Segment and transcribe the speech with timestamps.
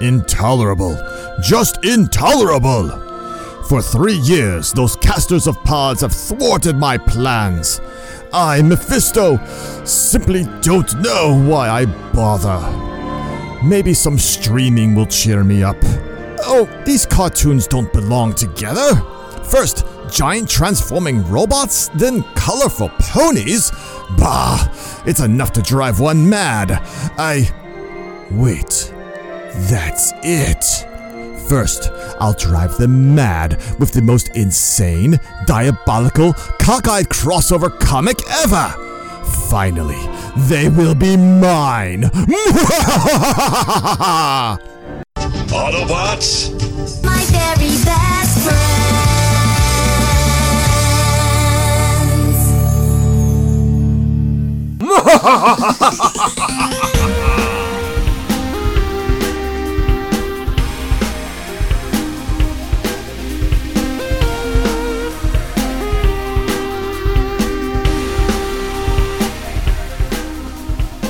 [0.00, 0.98] Intolerable.
[1.40, 2.88] Just intolerable.
[3.68, 7.80] For three years, those casters of pods have thwarted my plans.
[8.32, 9.38] I, Mephisto,
[9.84, 12.60] simply don't know why I bother.
[13.64, 15.76] Maybe some streaming will cheer me up.
[16.46, 18.96] Oh, these cartoons don't belong together.
[19.44, 23.70] First, giant transforming robots, then colorful ponies?
[24.18, 24.68] Bah,
[25.06, 26.72] it's enough to drive one mad.
[27.16, 27.48] I.
[28.30, 28.93] Wait.
[29.56, 30.86] That's it.
[31.48, 31.90] First,
[32.20, 38.74] I'll drive them mad with the most insane, diabolical, cockeyed crossover comic ever.
[39.48, 40.00] Finally,
[40.48, 42.02] they will be mine.
[45.54, 46.50] Autobots,
[47.04, 48.84] My very best friends.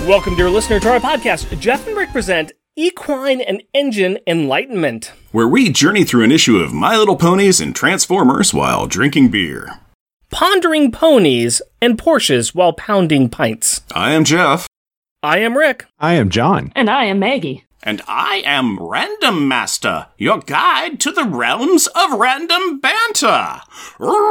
[0.07, 1.59] Welcome, dear listener, to our podcast.
[1.61, 5.13] Jeff and Rick present Equine and Engine Enlightenment.
[5.33, 9.81] where we journey through an issue of My Little Ponies and Transformers while drinking beer.
[10.31, 13.81] Pondering ponies and Porsches while pounding pints.
[13.95, 14.67] I am Jeff.
[15.23, 15.87] I am Rick.
[15.99, 16.73] I am John.
[16.77, 17.65] And I am Maggie.
[17.87, 23.61] And I am Random Master, your guide to the realms of random banter.
[23.99, 24.31] Random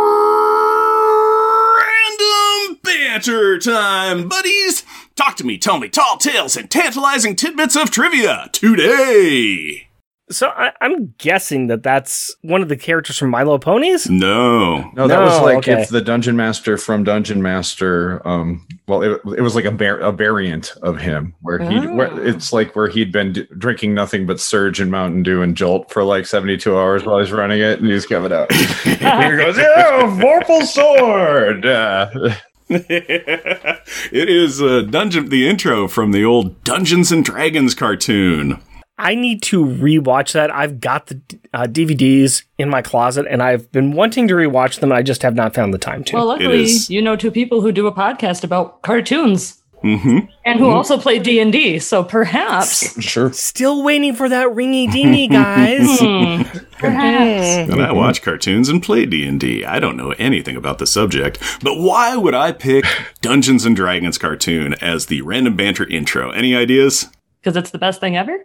[2.81, 4.83] banter time, buddies!
[5.15, 9.82] Talk to me, tell me tall tales and tantalizing tidbits of trivia today!
[10.29, 14.09] So I, I'm guessing that that's one of the characters from My Little Ponies.
[14.09, 14.89] No.
[14.93, 15.81] No, that was like okay.
[15.81, 18.25] it's the Dungeon Master from Dungeon Master.
[18.25, 22.25] Um, well, it, it was like a, var- a variant of him where he where
[22.25, 25.91] it's like where he'd been d- drinking nothing but Surge and Mountain Dew and Jolt
[25.91, 28.51] for like seventy two hours while he's running it, and he's coming out.
[28.51, 28.95] Here
[29.37, 31.65] he goes, yeah, Vorpal Sword.
[31.65, 32.09] Uh,
[32.69, 38.61] it is uh, Dungeon, the intro from the old Dungeons and Dragons cartoon.
[38.97, 40.53] I need to rewatch that.
[40.53, 41.19] I've got the
[41.53, 44.91] uh, DVDs in my closet, and I've been wanting to rewatch them.
[44.91, 46.15] I just have not found the time to.
[46.17, 46.89] Well, luckily, is.
[46.89, 50.19] you know two people who do a podcast about cartoons Mm-hmm.
[50.45, 51.77] and who also play D and D.
[51.77, 53.33] So perhaps, sure.
[53.33, 55.99] Still waiting for that ringy dingy, guys.
[55.99, 56.43] hmm,
[56.79, 57.69] perhaps.
[57.69, 59.65] And I watch cartoons and play D&D.
[59.65, 62.85] I don't know anything about the subject, but why would I pick
[63.21, 66.31] Dungeons and Dragons cartoon as the random banter intro?
[66.31, 67.09] Any ideas?
[67.41, 68.37] Because it's the best thing ever.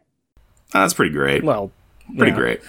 [0.75, 1.45] Ah, That's pretty great.
[1.45, 1.71] well,
[2.17, 2.39] pretty yeah.
[2.39, 2.61] great.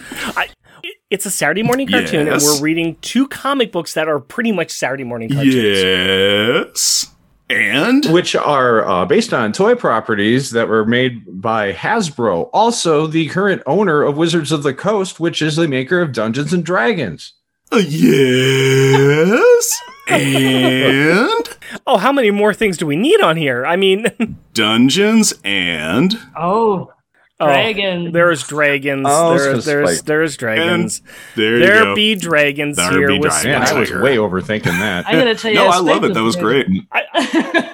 [1.10, 2.44] It's a Saturday morning cartoon, Yes.
[2.44, 5.56] and we're reading two comic books that are pretty much Saturday morning cartoons.
[5.56, 7.08] Yes.
[7.50, 13.28] And Which are uh, based on toy properties that were made by Hasbro, also the
[13.28, 17.34] current owner of Wizards of the Coast, which is the maker of Dungeons and Dragons.
[17.72, 19.80] uh, yes.
[20.10, 21.50] and
[21.88, 23.66] Oh, how many more things do we need on here?
[23.66, 26.94] I mean, Dungeons and Oh,
[27.40, 29.06] oh, there's dragons.
[29.10, 31.02] Oh, there's it's there's like- there's dragons.
[31.36, 31.96] there you There go.
[31.96, 33.70] be dragons There here be with dragons.
[33.70, 35.08] Man, I was way overthinking that.
[35.08, 36.14] I gotta tell you, no, I love it.
[36.14, 36.68] That was great.
[36.92, 37.02] I,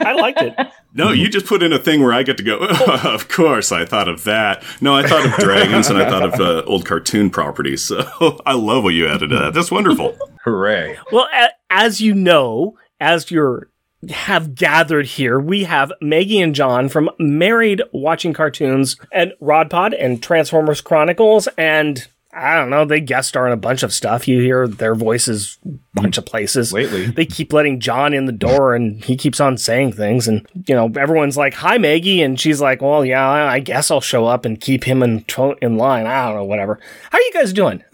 [0.02, 0.56] I liked it.
[0.98, 2.58] No, you just put in a thing where I get to go.
[3.04, 4.64] of course, I thought of that.
[4.80, 7.84] No, I thought of dragons and I thought of uh, old cartoon properties.
[7.84, 9.54] So I love what you added to that.
[9.54, 10.18] That's wonderful.
[10.46, 10.98] Hooray.
[11.12, 13.68] Well, a, as you know, as you're
[14.10, 19.94] have gathered here, we have Maggie and John from Married Watching Cartoons and Rod Pod
[19.94, 24.28] and Transformers Chronicles, and I don't know, they guest star in a bunch of stuff.
[24.28, 26.74] You hear their voices a bunch of places.
[26.74, 27.08] Lately.
[27.08, 30.76] They keep letting John in the door and he keeps on saying things and you
[30.76, 34.44] know, everyone's like, Hi Maggie and she's like, Well, yeah, I guess I'll show up
[34.44, 36.06] and keep him in tro- in line.
[36.08, 36.80] I don't know, whatever.
[37.10, 37.84] How are you guys doing?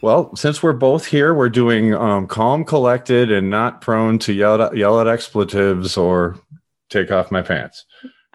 [0.00, 4.60] Well, since we're both here, we're doing um, calm, collected, and not prone to yell
[4.60, 6.38] at, yell at expletives or
[6.90, 7.84] take off my pants.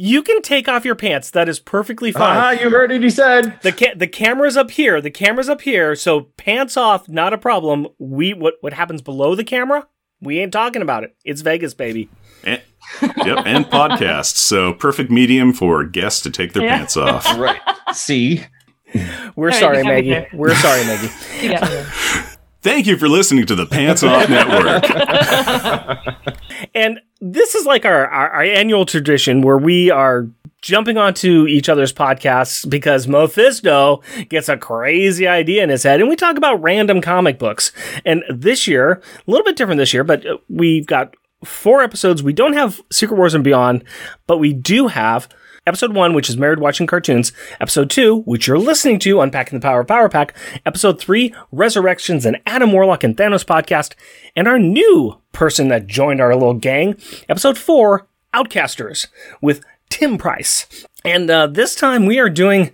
[0.00, 1.30] You can take off your pants.
[1.32, 2.36] That is perfectly fine.
[2.36, 3.02] Ah, you heard it.
[3.02, 3.58] He said.
[3.62, 5.00] The ca- the camera's up here.
[5.00, 5.96] The camera's up here.
[5.96, 7.88] So pants off, not a problem.
[7.98, 9.88] We what what happens below the camera?
[10.20, 11.16] We ain't talking about it.
[11.24, 12.08] It's Vegas, baby.
[12.44, 12.62] And,
[13.24, 14.36] yep, and podcasts.
[14.36, 16.76] So perfect medium for guests to take their Yeah.
[16.76, 17.26] pants off.
[17.36, 17.60] Right.
[17.92, 18.44] See.
[18.94, 20.10] We're All right, sorry, you Maggie.
[20.10, 20.28] there.
[20.32, 21.10] We're sorry, Maggie.
[21.42, 21.82] You got me.
[22.62, 24.84] Thank you for listening to the Pants Off Network.
[26.78, 30.28] And this is like our, our, our annual tradition where we are
[30.62, 36.08] jumping onto each other's podcasts because Mephisto gets a crazy idea in his head and
[36.08, 37.72] we talk about random comic books.
[38.04, 41.14] And this year, a little bit different this year, but uh, we've got
[41.44, 42.22] four episodes.
[42.22, 43.82] We don't have Secret Wars and Beyond,
[44.28, 45.28] but we do have
[45.68, 47.30] Episode 1, which is Married Watching Cartoons.
[47.60, 50.34] Episode 2, which you're listening to, Unpacking the Power of Power Pack.
[50.64, 53.92] Episode 3, Resurrections and Adam Warlock and Thanos podcast.
[54.34, 56.96] And our new person that joined our little gang,
[57.28, 59.08] Episode 4, Outcasters,
[59.42, 60.66] with Tim Price.
[61.04, 62.72] And uh, this time we are doing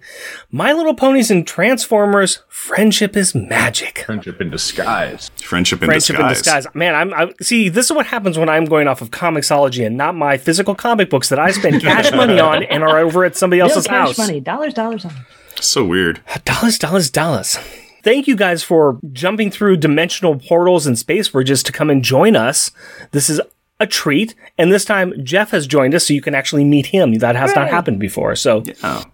[0.50, 3.98] My Little Ponies and Transformers Friendship is Magic.
[4.06, 5.30] Friendship in disguise.
[5.36, 6.30] Friendship in Friendship disguise.
[6.30, 6.66] in disguise.
[6.74, 7.68] Man, I'm I, see.
[7.68, 11.10] This is what happens when I'm going off of Comixology and not my physical comic
[11.10, 14.08] books that I spend cash money on and are over at somebody Real else's cash
[14.08, 14.18] house.
[14.18, 14.40] money.
[14.40, 15.18] Dollars, dollars, dollars.
[15.60, 16.20] So weird.
[16.44, 17.58] Dollars, dollars, dollars.
[18.02, 22.36] Thank you guys for jumping through dimensional portals and space bridges to come and join
[22.36, 22.70] us.
[23.12, 23.40] This is
[23.84, 27.14] a treat, and this time Jeff has joined us, so you can actually meet him.
[27.18, 28.34] That has not happened before.
[28.36, 29.04] So Oh,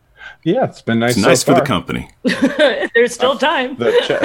[0.44, 1.16] Yeah, it's been nice.
[1.16, 2.08] it's nice so for the company.
[2.94, 3.76] There's still time.
[3.76, 4.20] The check,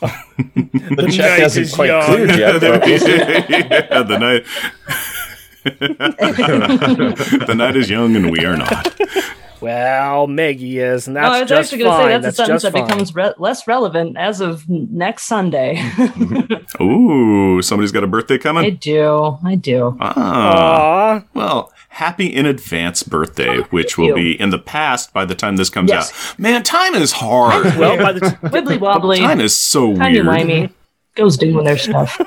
[0.96, 2.02] the check night hasn't is quite young.
[2.04, 2.60] cleared yet.
[2.60, 3.16] But we'll see.
[3.16, 4.44] yeah, the night.
[7.46, 9.00] the night is young and we are not.
[9.62, 12.06] Well, Maggie is, and that's Oh, I was just actually going to fine.
[12.06, 12.84] say that's, that's a sentence that fine.
[12.86, 15.82] becomes re- less relevant as of next Sunday.
[16.80, 18.64] Ooh, somebody's got a birthday coming.
[18.64, 19.38] I do.
[19.44, 19.96] I do.
[20.00, 24.14] Ah, Aw, well, happy in advance birthday, which will you.
[24.14, 26.10] be in the past by the time this comes Yes.
[26.32, 26.38] out.
[26.38, 27.64] Man, time is hard.
[27.76, 30.26] well, by the t- Wibbly wobbly, time is so timey weird.
[30.26, 30.72] wimey.
[31.14, 32.20] Goes doing their stuff.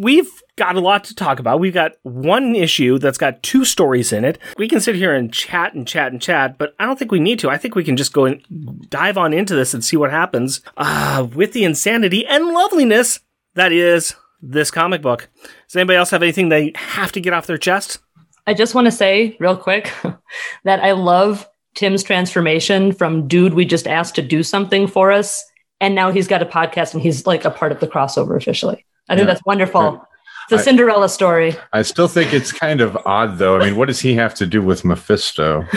[0.00, 1.60] We've got a lot to talk about.
[1.60, 4.38] We've got one issue that's got two stories in it.
[4.56, 7.20] We can sit here and chat and chat and chat, but I don't think we
[7.20, 7.50] need to.
[7.50, 10.62] I think we can just go and dive on into this and see what happens
[10.78, 13.20] uh, with the insanity and loveliness
[13.54, 15.28] that is this comic book.
[15.68, 17.98] Does anybody else have anything they have to get off their chest?
[18.46, 19.92] I just want to say real quick
[20.64, 25.44] that I love Tim's transformation from dude we just asked to do something for us,
[25.78, 28.86] and now he's got a podcast and he's like a part of the crossover officially.
[29.10, 29.34] I think Yeah.
[29.34, 29.82] that's wonderful.
[29.82, 30.00] Right.
[30.44, 31.54] It's a I- Cinderella story.
[31.72, 33.58] I still think it's kind of odd, though.
[33.60, 35.62] I mean, what does he have to do with Mephisto?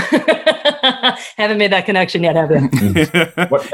[1.37, 2.69] Haven't made that connection yet, have you?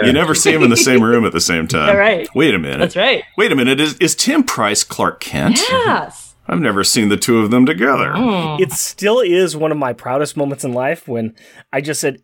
[0.06, 1.90] You never see him in the same room at the same time.
[1.90, 2.28] All right.
[2.36, 2.80] Wait a minute.
[2.80, 3.24] That's right.
[3.38, 3.80] Wait a minute.
[3.80, 5.58] Is, is Tim Price Clark Kent?
[5.58, 6.36] Yes.
[6.48, 8.10] I've never seen the two of them together.
[8.14, 8.60] Mm.
[8.60, 11.36] It still is one of my proudest moments in life when
[11.72, 12.24] I just said,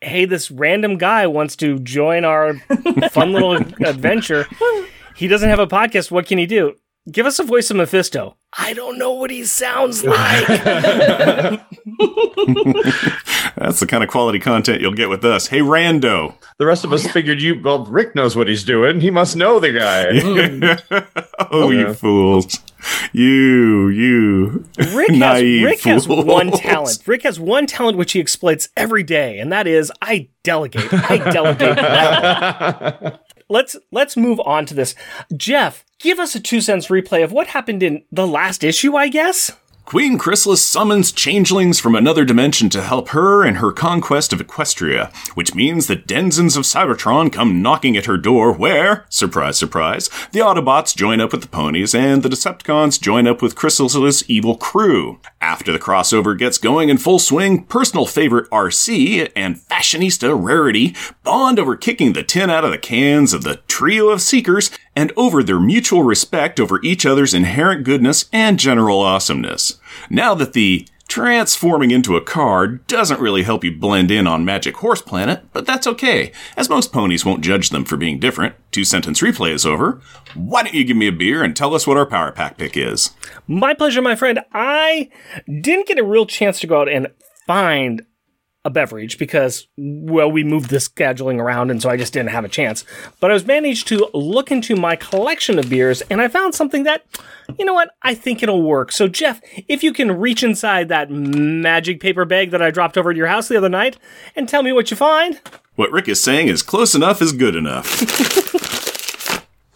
[0.00, 2.54] Hey, this random guy wants to join our
[3.10, 4.46] fun little adventure.
[5.14, 6.10] He doesn't have a podcast.
[6.10, 6.74] What can he do?
[7.10, 8.36] Give us a voice of Mephisto.
[8.56, 10.46] I don't know what he sounds like.
[13.56, 15.46] That's the kind of quality content you'll get with us.
[15.46, 16.34] Hey, Rando.
[16.58, 17.60] The rest of us figured you.
[17.62, 19.00] Well, Rick knows what he's doing.
[19.00, 21.20] He must know the guy.
[21.50, 21.88] oh, Yeah.
[21.88, 22.58] you fools.
[23.12, 24.64] You, you.
[24.78, 26.98] Rick has, Naive Rick has one talent.
[27.06, 30.92] Rick has one talent which he exploits every day, and that is I delegate.
[30.92, 33.20] I delegate well.
[33.48, 34.94] Let's let's move on to this.
[35.36, 39.08] Jeff, give us a two cents replay of what happened in the last issue, I
[39.08, 39.52] guess.
[39.84, 45.14] Queen Chrysalis summons changelings from another dimension to help her in her conquest of Equestria,
[45.34, 50.40] which means the denizens of Cybertron come knocking at her door where, surprise, surprise, the
[50.40, 55.20] Autobots join up with the ponies and the Decepticons join up with Chrysalis' evil crew.
[55.42, 61.58] After the crossover gets going in full swing, personal favorite RC and fashionista Rarity bond
[61.58, 65.42] over kicking the tin out of the cans of the trio of Seekers and over
[65.42, 69.78] their mutual respect over each other's inherent goodness and general awesomeness.
[70.08, 74.76] Now that the transforming into a car doesn't really help you blend in on Magic
[74.76, 78.54] Horse Planet, but that's okay, as most ponies won't judge them for being different.
[78.72, 80.00] Two sentence replay is over.
[80.34, 82.76] Why don't you give me a beer and tell us what our Power Pack pick
[82.76, 83.10] is?
[83.46, 84.40] My pleasure, my friend.
[84.52, 85.10] I
[85.46, 87.08] didn't get a real chance to go out and
[87.46, 88.04] find
[88.64, 92.44] a beverage because, well, we moved the scheduling around and so I just didn't have
[92.44, 92.84] a chance.
[93.20, 96.84] But I was managed to look into my collection of beers and I found something
[96.84, 97.04] that,
[97.58, 98.90] you know what, I think it'll work.
[98.90, 103.10] So, Jeff, if you can reach inside that magic paper bag that I dropped over
[103.10, 103.98] at your house the other night
[104.34, 105.40] and tell me what you find.
[105.74, 108.70] What Rick is saying is close enough is good enough.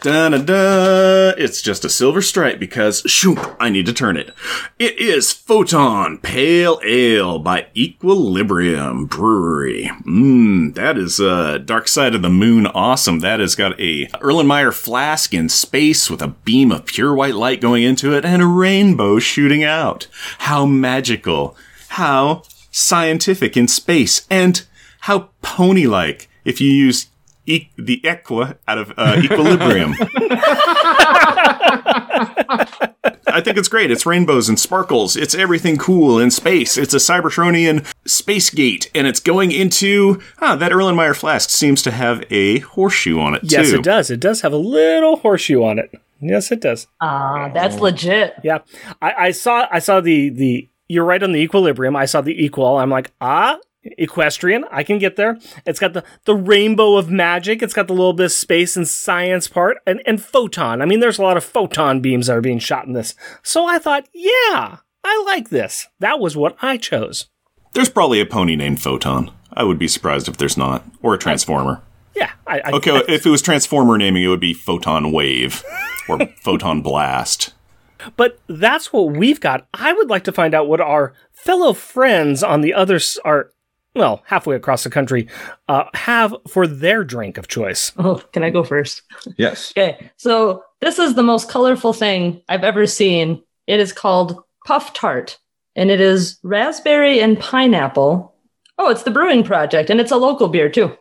[0.01, 1.31] Da da da!
[1.37, 4.33] It's just a silver stripe because, shoot, I need to turn it.
[4.79, 9.91] It is Photon Pale Ale by Equilibrium Brewery.
[10.05, 13.19] Mmm, that is uh, Dark Side of the Moon awesome.
[13.19, 17.61] That has got a Erlenmeyer flask in space with a beam of pure white light
[17.61, 20.07] going into it and a rainbow shooting out.
[20.39, 21.57] How magical!
[21.89, 24.65] How scientific in space and
[25.01, 27.08] how pony-like if you use
[27.49, 29.95] e- the equa out of uh, equilibrium.
[33.31, 33.91] I think it's great.
[33.91, 35.17] It's rainbows and sparkles.
[35.17, 36.77] It's everything cool in space.
[36.77, 41.91] It's a Cybertronian space gate, and it's going into ah, that Erlenmeyer flask seems to
[41.91, 43.77] have a horseshoe on it Yes, too.
[43.77, 44.11] it does.
[44.11, 45.91] It does have a little horseshoe on it.
[46.21, 46.87] Yes, it does.
[47.01, 48.35] Ah, that's legit.
[48.43, 48.59] Yeah,
[49.01, 51.95] I, I saw I saw the the you're right on the equilibrium.
[51.97, 52.79] I saw the equal.
[52.79, 54.65] I'm like, ah, equestrian.
[54.71, 55.39] I can get there.
[55.67, 57.63] It's got the, the rainbow of magic.
[57.63, 60.83] It's got the little bit of space and science part and, and photon.
[60.83, 63.15] I mean, there's a lot of photon beams that are being shot in this.
[63.43, 65.87] So I thought, yeah, I like this.
[66.01, 67.29] That was what I chose.
[67.75, 69.31] There's probably a pony named Photon.
[69.53, 70.85] I would be surprised if there's not.
[71.03, 71.83] Or a Transformer.
[72.15, 72.33] Yeah.
[72.47, 75.63] I, I, Okay, if it was Transformer naming, it would be Photon Wave
[76.09, 77.55] or Photon Blast.
[78.17, 79.67] But that's what we've got.
[79.75, 83.53] I would like to find out what our fellow friends on the other are
[83.99, 85.29] well halfway across the country
[85.69, 87.93] uh, have for their drink of choice.
[87.99, 89.03] Oh, can I go first?
[89.37, 89.73] Yes.
[89.79, 93.43] Okay, so this is the most colorful thing I've ever seen.
[93.67, 95.39] It is called Puff Tart,
[95.77, 98.35] and it is raspberry and pineapple.
[98.79, 100.97] Oh, it's the Brewing Project, and it's a local beer too.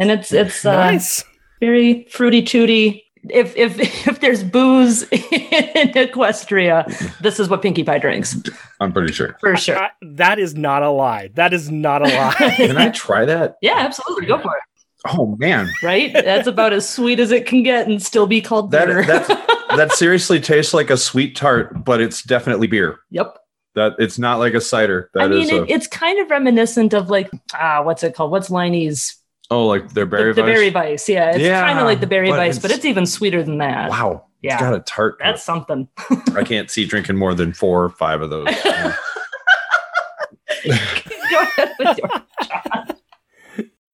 [0.00, 1.24] And it's it's uh, nice.
[1.60, 3.05] very fruity tooty.
[3.30, 3.78] If if
[4.08, 6.84] if there's booze in Equestria,
[7.20, 8.36] this is what Pinkie Pie drinks
[8.80, 9.36] I'm pretty sure.
[9.40, 9.78] for sure.
[9.78, 11.30] I- that is not a lie.
[11.34, 12.34] That is not a lie.
[12.56, 13.56] Can I try that?
[13.62, 14.62] Yeah, absolutely, go for it.
[15.08, 18.72] Oh man, Right, that's about as sweet as it can get and still be called
[18.72, 19.04] that beer.
[19.04, 19.28] that
[19.76, 22.98] that seriously tastes like a sweet tart, but it's definitely beer.
[23.10, 23.38] yep.
[23.76, 25.10] That it's not like a cider.
[25.14, 28.14] That I is mean, a it, it's kind of reminiscent of like ah, what's it
[28.14, 28.30] called?
[28.30, 29.16] What's Leinie's
[29.50, 31.08] oh, like their berry the, the Berry Weiss?
[31.08, 33.42] Yeah, it's Yeah, kind of like the berry but vice, but it's- it's even sweeter
[33.42, 33.90] than that.
[33.90, 34.54] Wow, Yeah.
[34.54, 35.16] it's got a tart.
[35.20, 35.88] That's something.
[36.34, 38.46] I can't see drinking more than four or five of those.
[40.64, 42.10] Go ahead with your.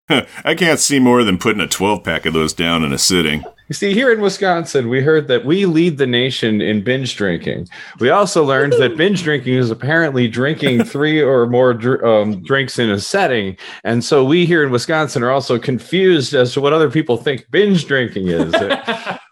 [0.45, 3.45] I can't see more than putting a 12 pack of those down in a sitting.
[3.73, 7.71] You see, here in Wisconsin, we heard that we lead the nation in binge drinking.
[8.01, 12.79] We also learned that binge drinking is apparently drinking three or more dr- um, drinks
[12.79, 13.57] in a setting.
[13.83, 17.51] And so we here in Wisconsin are also confused as to what other people think
[17.51, 18.55] binge drinking is.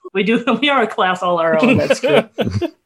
[0.14, 0.42] we do.
[0.58, 1.76] We are a class all our own.
[1.76, 2.22] That's true.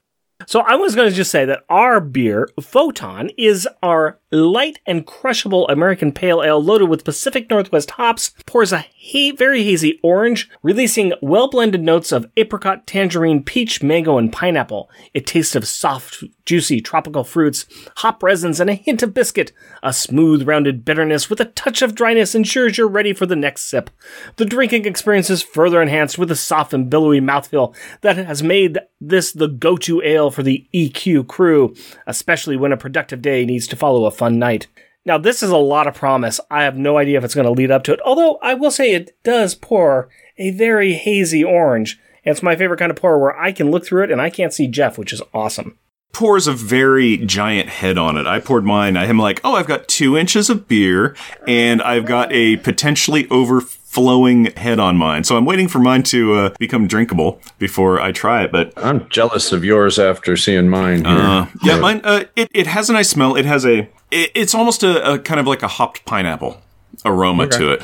[0.46, 5.06] So I was going to just say that our beer, Photon, is our light and
[5.06, 10.50] crushable American pale ale loaded with Pacific Northwest hops, pours a ha- very hazy orange,
[10.62, 14.90] releasing well-blended notes of apricot, tangerine, peach, mango, and pineapple.
[15.12, 19.52] It tastes of soft, juicy tropical fruits, hop resins, and a hint of biscuit.
[19.82, 23.62] A smooth, rounded bitterness with a touch of dryness ensures you're ready for the next
[23.62, 23.90] sip.
[24.36, 28.78] The drinking experience is further enhanced with a soft and billowy mouthfeel that has made
[29.00, 31.74] this the go-to ale for the EQ crew,
[32.06, 34.66] especially when a productive day needs to follow a fun night.
[35.06, 36.40] Now, this is a lot of promise.
[36.50, 38.70] I have no idea if it's going to lead up to it, although I will
[38.70, 40.08] say it does pour
[40.38, 42.00] a very hazy orange.
[42.24, 44.52] It's my favorite kind of pour where I can look through it and I can't
[44.52, 45.78] see Jeff, which is awesome.
[46.14, 48.26] Pours a very giant head on it.
[48.26, 48.96] I poured mine.
[48.96, 51.16] I'm like, oh, I've got two inches of beer
[51.46, 55.24] and I've got a potentially overflowing head on mine.
[55.24, 58.52] So I'm waiting for mine to uh, become drinkable before I try it.
[58.52, 61.04] But I'm jealous of yours after seeing mine.
[61.04, 61.18] Here.
[61.18, 62.00] Uh, yeah, mine.
[62.04, 63.34] Uh, it it has a nice smell.
[63.36, 63.88] It has a.
[64.10, 66.62] It, it's almost a, a kind of like a hopped pineapple
[67.04, 67.82] aroma to it.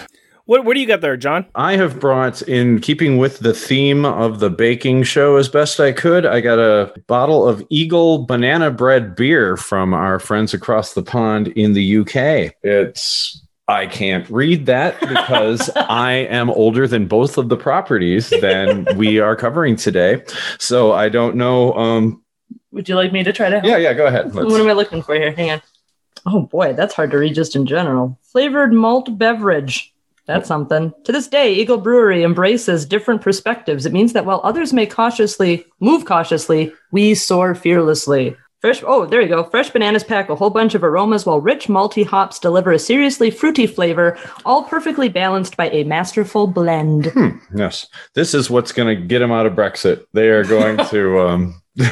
[0.50, 1.46] What, what do you got there, John?
[1.54, 5.92] I have brought, in keeping with the theme of the baking show as best I
[5.92, 11.04] could, I got a bottle of Eagle banana bread beer from our friends across the
[11.04, 12.52] pond in the UK.
[12.64, 13.46] It's.
[13.68, 19.20] I can't read that because I am older than both of the properties than we
[19.20, 20.24] are covering today.
[20.58, 21.74] So I don't know.
[21.74, 22.24] Um,
[22.72, 23.60] Would you like me to try to?
[23.60, 23.66] help?
[23.70, 24.34] yeah, yeah, go ahead.
[24.34, 25.30] Let's- What am I looking for here?
[25.30, 25.62] Hang on.
[26.26, 28.18] Oh boy, that's hard to read just in general.
[28.24, 29.94] Flavored malt beverage.
[30.26, 30.92] That's something.
[31.04, 33.86] To this day, Eagle Brewery embraces different perspectives.
[33.86, 38.36] It means that while others may cautiously move cautiously, we soar fearlessly.
[38.60, 39.44] Fresh, oh, there you go.
[39.44, 43.30] Fresh bananas pack a whole bunch of aromas, while rich malty hops deliver a seriously
[43.30, 47.10] fruity flavor, all perfectly balanced by a masterful blend.
[47.54, 50.04] Yes, this is what's going to get them out of Brexit.
[50.12, 51.20] They are going to.
[51.20, 51.62] Um,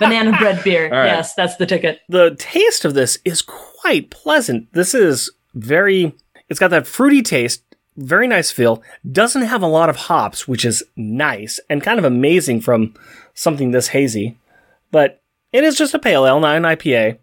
[0.00, 0.84] Banana bread beer.
[0.84, 1.06] All right.
[1.06, 1.98] Yes, that's the ticket.
[2.08, 4.72] The taste of this is quite pleasant.
[4.72, 6.14] This is very,
[6.48, 7.62] it's got that fruity taste,
[7.96, 12.04] very nice feel, doesn't have a lot of hops, which is nice and kind of
[12.04, 12.94] amazing from
[13.34, 14.38] something this hazy.
[14.90, 15.20] But
[15.52, 17.18] it is just a pale ale, not an IPA.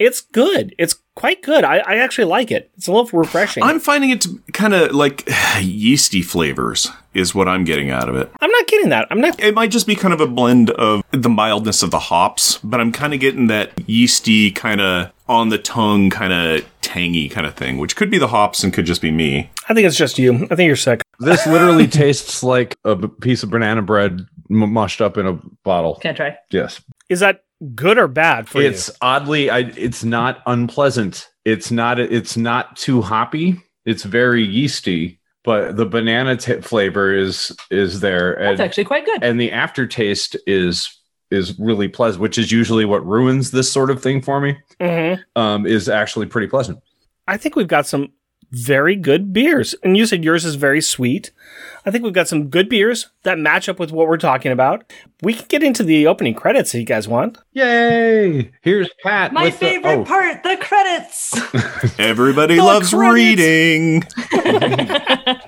[0.00, 0.74] It's good.
[0.78, 1.62] It's quite good.
[1.62, 2.70] I, I actually like it.
[2.74, 3.62] It's a little refreshing.
[3.62, 5.28] I'm finding it to kind of like
[5.60, 8.32] yeasty flavors is what I'm getting out of it.
[8.40, 9.06] I'm not getting that.
[9.10, 9.38] I'm not.
[9.38, 12.80] It might just be kind of a blend of the mildness of the hops, but
[12.80, 17.46] I'm kind of getting that yeasty kind of on the tongue kind of tangy kind
[17.46, 19.50] of thing, which could be the hops and could just be me.
[19.68, 20.34] I think it's just you.
[20.50, 21.02] I think you're sick.
[21.18, 25.96] this literally tastes like a piece of banana bread m- mushed up in a bottle.
[25.96, 26.38] Can't try.
[26.50, 26.80] Yes,
[27.10, 28.94] Is that good or bad for it's you?
[29.02, 29.50] oddly.
[29.50, 31.28] I, it's not unpleasant.
[31.44, 31.98] It's not.
[31.98, 33.62] It's not too hoppy.
[33.86, 39.04] It's very yeasty, but the banana t- flavor is is there, That's and actually quite
[39.06, 39.22] good.
[39.22, 40.94] and the aftertaste is
[41.30, 44.58] is really pleasant, which is usually what ruins this sort of thing for me.
[44.80, 45.20] Mhm.
[45.36, 46.80] Um, is actually pretty pleasant.
[47.28, 48.12] I think we've got some
[48.50, 49.74] very good beers.
[49.84, 51.30] And you said yours is very sweet.
[51.86, 54.90] I think we've got some good beers that match up with what we're talking about.
[55.22, 57.38] We can get into the opening credits if you guys want.
[57.52, 58.50] Yay!
[58.62, 59.32] Here's Pat.
[59.32, 61.34] My with the- favorite oh, part, the credits.
[61.98, 63.14] Everybody The loves credits.
[63.14, 64.04] reading.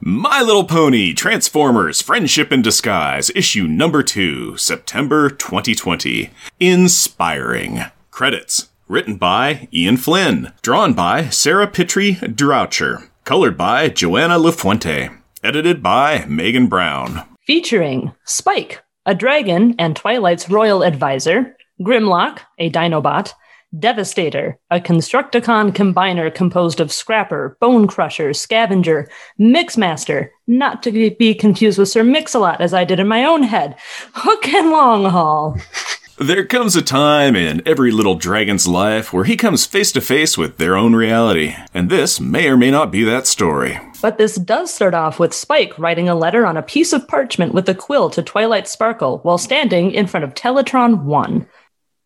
[0.00, 6.30] My Little Pony Transformers Friendship in Disguise, issue number 2, September 2020.
[6.60, 7.80] Inspiring.
[8.10, 8.68] Credits.
[8.86, 10.52] Written by Ian Flynn.
[10.62, 13.08] Drawn by Sarah Pitry Droucher.
[13.24, 15.14] Colored by Joana Lafuente.
[15.44, 17.22] Edited by Megan Brown.
[17.46, 23.32] Featuring Spike, a dragon and Twilight's royal advisor, Grimlock, a Dinobot,
[23.78, 31.78] Devastator, a Constructicon combiner composed of Scrapper, Bone Crusher, Scavenger, Mixmaster, not to be confused
[31.78, 33.76] with Sir Mix-a-Lot as I did in my own head,
[34.14, 35.56] Hook and Long Haul.
[36.20, 40.36] There comes a time in every little dragon's life where he comes face to face
[40.36, 43.78] with their own reality, and this may or may not be that story.
[44.02, 47.54] But this does start off with Spike writing a letter on a piece of parchment
[47.54, 51.46] with a quill to Twilight Sparkle while standing in front of Teletran 1.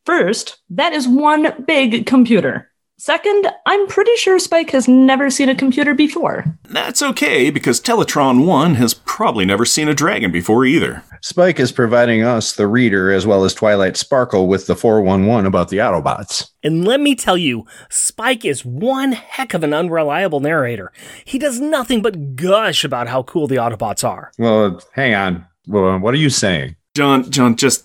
[0.05, 2.71] First, that is one big computer.
[2.99, 6.57] Second, I'm pretty sure Spike has never seen a computer before.
[6.69, 11.03] That's okay, because Teletran 1 has probably never seen a dragon before either.
[11.21, 15.69] Spike is providing us, the reader, as well as Twilight Sparkle, with the 411 about
[15.69, 16.51] the Autobots.
[16.63, 20.93] And let me tell you, Spike is one heck of an unreliable narrator.
[21.25, 24.31] He does nothing but gush about how cool the Autobots are.
[24.39, 25.47] Well, hang on.
[25.67, 26.77] What are you saying?
[26.95, 27.85] John, John, just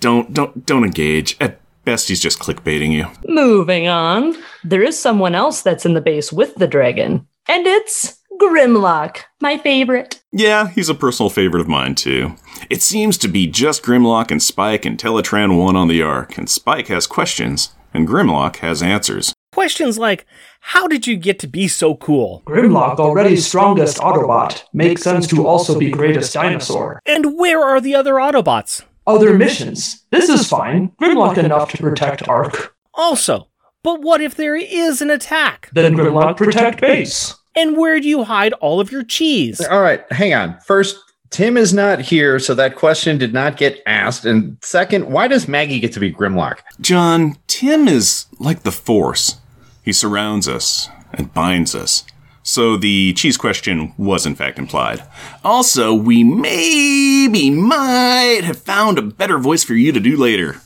[0.00, 1.36] don't, don't, don't engage.
[1.40, 3.06] At best, he's just clickbaiting you.
[3.26, 8.18] Moving on, there is someone else that's in the base with the dragon, and it's
[8.38, 10.22] Grimlock, my favorite.
[10.30, 12.36] Yeah, he's a personal favorite of mine too.
[12.68, 16.50] It seems to be just Grimlock and Spike and Teletran 1 on the Ark, and
[16.50, 19.32] Spike has questions, and Grimlock has answers.
[19.52, 20.26] Questions like,
[20.60, 22.42] how did you get to be so cool?
[22.44, 27.00] Grimlock, already strongest Autobot, makes sense to also be greatest dinosaur.
[27.06, 28.84] And where are the other Autobots?
[29.06, 30.04] Other missions.
[30.10, 30.90] This is fine.
[31.00, 32.74] Grimlock enough to protect Ark.
[32.94, 33.48] Also,
[33.82, 35.70] but what if there is an attack?
[35.72, 37.34] Then Grimlock protect base.
[37.54, 39.60] And where do you hide all of your cheese?
[39.64, 40.58] All right, hang on.
[40.60, 40.98] First,
[41.30, 44.24] Tim is not here, so that question did not get asked.
[44.24, 46.58] And second, why does Maggie get to be Grimlock?
[46.80, 49.36] John, Tim is like the Force.
[49.82, 52.04] He surrounds us and binds us.
[52.46, 55.02] So the cheese question was in fact implied.
[55.42, 60.60] Also, we maybe might have found a better voice for you to do later.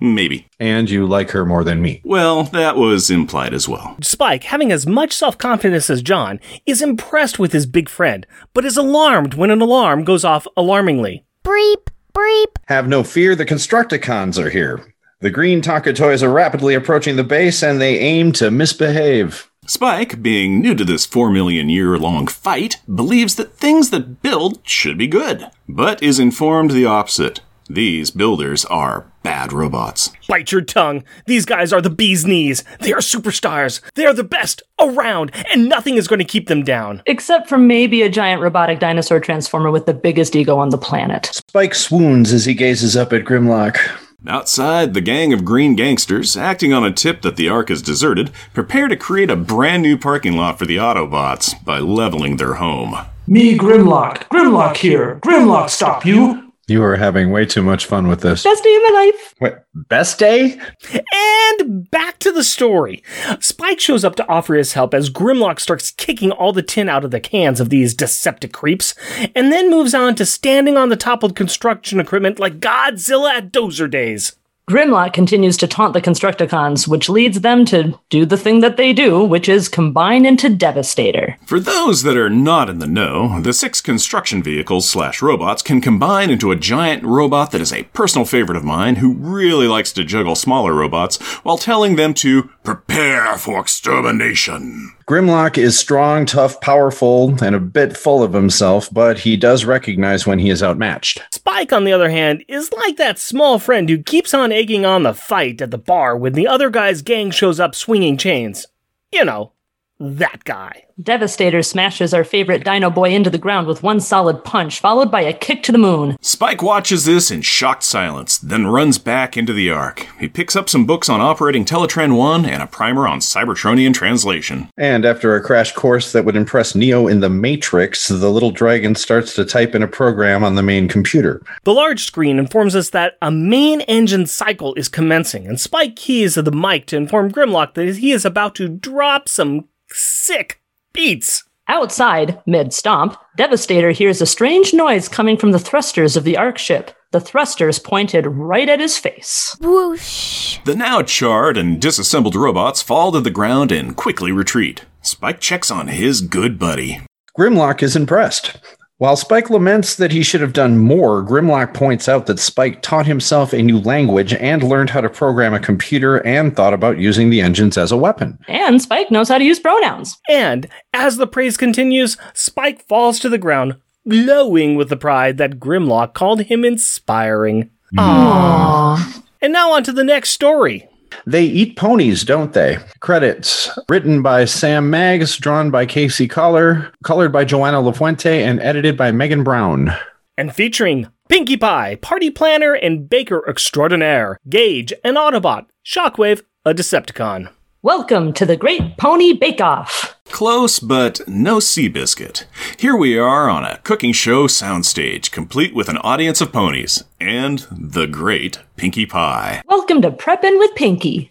[0.00, 0.48] Maybe.
[0.58, 2.00] And you like her more than me.
[2.04, 3.96] Well, that was implied as well.
[4.02, 8.64] Spike, having as much self confidence as John, is impressed with his big friend, but
[8.64, 11.24] is alarmed when an alarm goes off alarmingly.
[11.44, 12.58] Breep, breep.
[12.66, 14.92] Have no fear, the Constructicons are here.
[15.20, 19.51] The green Tonka toys are rapidly approaching the base and they aim to misbehave.
[19.66, 24.58] Spike, being new to this 4 million year long fight, believes that things that build
[24.68, 27.40] should be good, but is informed the opposite.
[27.70, 30.10] These builders are bad robots.
[30.28, 31.04] Bite your tongue.
[31.26, 32.64] These guys are the bee's knees.
[32.80, 33.80] They are superstars.
[33.94, 37.00] They are the best around, and nothing is going to keep them down.
[37.06, 41.26] Except for maybe a giant robotic dinosaur transformer with the biggest ego on the planet.
[41.26, 43.78] Spike swoons as he gazes up at Grimlock.
[44.26, 48.30] Outside, the gang of green gangsters, acting on a tip that the Ark is deserted,
[48.54, 52.96] prepare to create a brand new parking lot for the Autobots by leveling their home.
[53.26, 54.28] Me, Grimlock.
[54.28, 55.18] Grimlock here.
[55.22, 56.41] Grimlock, stop you.
[56.68, 58.44] You are having way too much fun with this.
[58.44, 59.34] Best day of my life.
[59.40, 60.60] Wait, best day?
[60.92, 63.02] And back to the story.
[63.40, 67.04] Spike shows up to offer his help as Grimlock starts kicking all the tin out
[67.04, 68.94] of the cans of these Deceptic creeps,
[69.34, 73.90] and then moves on to standing on the toppled construction equipment like Godzilla at Dozer
[73.90, 74.36] Days.
[74.72, 78.94] Grimlock continues to taunt the Constructicons, which leads them to do the thing that they
[78.94, 81.36] do, which is combine into Devastator.
[81.44, 85.82] For those that are not in the know, the six construction vehicles slash robots can
[85.82, 89.92] combine into a giant robot that is a personal favorite of mine who really likes
[89.92, 94.94] to juggle smaller robots while telling them to prepare for extermination.
[95.06, 100.26] Grimlock is strong, tough, powerful, and a bit full of himself, but he does recognize
[100.26, 101.22] when he is outmatched.
[101.30, 105.02] Spike, on the other hand, is like that small friend who keeps on egging on
[105.02, 108.66] the fight at the bar when the other guy's gang shows up swinging chains.
[109.12, 109.52] You know,
[109.98, 110.84] that guy.
[111.00, 115.22] Devastator smashes our favorite Dino Boy into the ground with one solid punch, followed by
[115.22, 116.16] a kick to the moon.
[116.20, 120.06] Spike watches this in shocked silence, then runs back into the Ark.
[120.18, 124.68] He picks up some books on operating Teletran 1 and a primer on Cybertronian translation.
[124.76, 128.94] And after a crash course that would impress Neo in the Matrix, the little dragon
[128.94, 131.42] starts to type in a program on the main computer.
[131.64, 136.34] The large screen informs us that a main engine cycle is commencing, and Spike keys
[136.34, 140.61] the mic to inform Grimlock that he is about to drop some sick
[140.92, 141.44] beats.
[141.68, 146.58] Outside, mid stomp, Devastator hears a strange noise coming from the thrusters of the Ark
[146.58, 146.90] ship.
[147.12, 149.56] The thrusters pointed right at his face.
[149.60, 150.58] Whoosh.
[150.64, 154.84] The now charred and disassembled robots fall to the ground and quickly retreat.
[155.02, 157.00] Spike checks on his good buddy.
[157.38, 158.58] Grimlock is impressed.
[159.02, 163.04] While Spike laments that he should have done more, Grimlock points out that Spike taught
[163.04, 167.28] himself a new language and learned how to program a computer and thought about using
[167.28, 168.38] the engines as a weapon.
[168.46, 170.20] And Spike knows how to use pronouns.
[170.28, 173.74] And as the praise continues, Spike falls to the ground,
[174.08, 177.70] glowing with the pride that Grimlock called him inspiring.
[177.96, 179.24] Aww.
[179.40, 180.88] And now on to the next story.
[181.26, 182.78] They eat ponies, don't they?
[183.00, 188.96] Credits written by Sam Maggs, drawn by Casey Coller, colored by Joana Lafuente, and edited
[188.96, 189.92] by Megan Brown.
[190.36, 197.50] And featuring Pinkie Pie, Party Planner, and Baker Extraordinaire, Gage, an Autobot, Shockwave, a Decepticon.
[197.82, 200.11] Welcome to the Great Pony Bake Off.
[200.42, 202.46] Close, but no Seabiscuit.
[202.76, 207.64] Here we are on a cooking show soundstage, complete with an audience of ponies and
[207.70, 209.62] the great Pinkie Pie.
[209.68, 211.30] Welcome to Preppin' with Pinkie.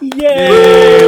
[0.00, 1.06] Yay!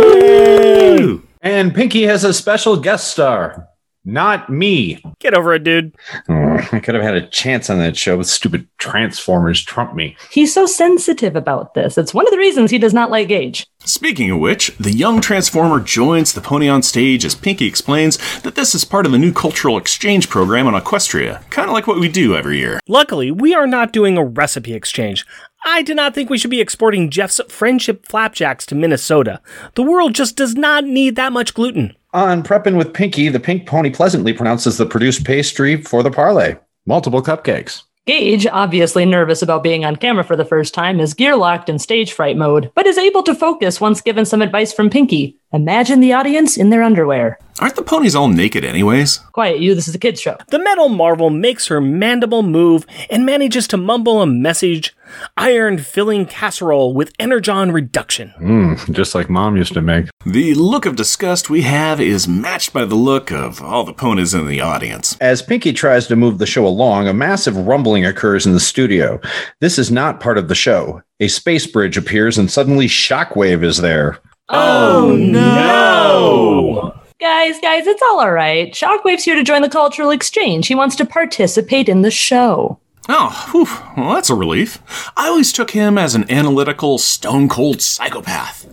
[1.42, 3.66] And Pinkie has a special guest star.
[4.08, 5.02] Not me.
[5.18, 5.94] Get over it, dude.
[6.30, 10.16] Oh, I could have had a chance on that show, with stupid Transformers trump me.
[10.30, 11.98] He's so sensitive about this.
[11.98, 13.66] It's one of the reasons he does not like Gage.
[13.80, 18.54] Speaking of which, the young Transformer joins the pony on stage as Pinkie explains that
[18.54, 22.00] this is part of the new cultural exchange program on Equestria, kind of like what
[22.00, 22.80] we do every year.
[22.88, 25.26] Luckily, we are not doing a recipe exchange.
[25.66, 29.42] I do not think we should be exporting Jeff's friendship flapjacks to Minnesota.
[29.74, 31.94] The world just does not need that much gluten.
[32.14, 36.56] On Prepping with Pinkie, the pink pony pleasantly pronounces the produced pastry for the parlay.
[36.86, 37.82] Multiple cupcakes.
[38.06, 41.78] Gage, obviously nervous about being on camera for the first time, is gear locked in
[41.78, 45.36] stage fright mode, but is able to focus once given some advice from Pinkie.
[45.52, 47.38] Imagine the audience in their underwear.
[47.60, 49.18] Aren't the ponies all naked anyways?
[49.32, 50.36] Quiet, you, this is a kid's show.
[50.48, 54.94] The metal marvel makes her mandible move and manages to mumble a message
[55.36, 58.32] iron filling casserole with energon reduction.
[58.38, 60.06] Mm, just like mom used to make.
[60.24, 64.34] The look of disgust we have is matched by the look of all the ponies
[64.34, 65.16] in the audience.
[65.20, 69.20] As Pinkie tries to move the show along, a massive rumbling occurs in the studio.
[69.60, 71.02] This is not part of the show.
[71.18, 74.18] A space bridge appears and suddenly Shockwave is there.
[74.48, 76.94] Oh no!
[77.20, 78.72] Guys, guys, it's all alright.
[78.72, 80.68] Shockwave's here to join the cultural exchange.
[80.68, 82.78] He wants to participate in the show.
[83.09, 84.81] Oh, whew, well, that's a relief.
[85.16, 88.66] I always took him as an analytical, stone cold psychopath.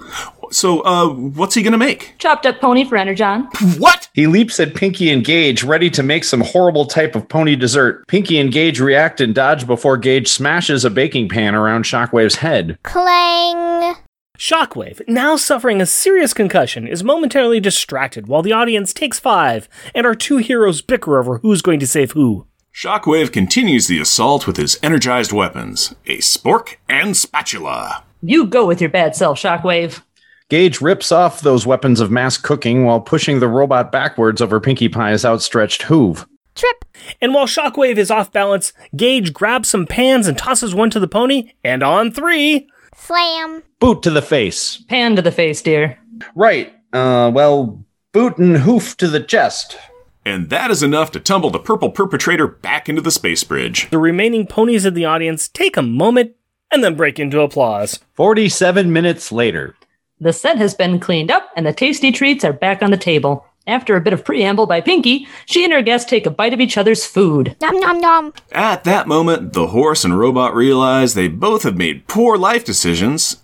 [0.51, 2.13] So, uh, what's he gonna make?
[2.19, 3.47] Chopped up pony for Energon.
[3.79, 4.09] What?
[4.13, 8.05] He leaps at Pinkie and Gage, ready to make some horrible type of pony dessert.
[8.07, 12.77] Pinkie and Gage react and dodge before Gage smashes a baking pan around Shockwave's head.
[12.83, 13.95] Clang.
[14.37, 20.05] Shockwave, now suffering a serious concussion, is momentarily distracted while the audience takes five and
[20.05, 22.45] our two heroes bicker over who's going to save who.
[22.73, 28.03] Shockwave continues the assault with his energized weapons a spork and spatula.
[28.21, 30.01] You go with your bad self, Shockwave.
[30.49, 34.89] Gage rips off those weapons of mass cooking while pushing the robot backwards over Pinkie
[34.89, 36.27] Pie's outstretched hoof.
[36.53, 36.85] Trip.
[37.21, 41.07] And while Shockwave is off balance, Gage grabs some pans and tosses one to the
[41.07, 43.63] pony, and on three, Slam.
[43.79, 44.77] Boot to the face.
[44.87, 45.99] Pan to the face, dear.
[46.33, 46.73] Right.
[46.93, 49.77] Uh, well, boot and hoof to the chest.
[50.25, 53.89] And that is enough to tumble the purple perpetrator back into the space bridge.
[53.91, 56.31] the remaining ponies in the audience take a moment
[56.71, 57.99] and then break into applause.
[58.15, 59.75] 47 minutes later.
[60.19, 63.45] The set has been cleaned up and the tasty treats are back on the table.
[63.67, 66.61] After a bit of preamble by Pinkie, she and her guests take a bite of
[66.61, 67.55] each other's food.
[67.61, 68.33] Nom nom nom.
[68.51, 73.37] At that moment, the horse and robot realize they both have made poor life decisions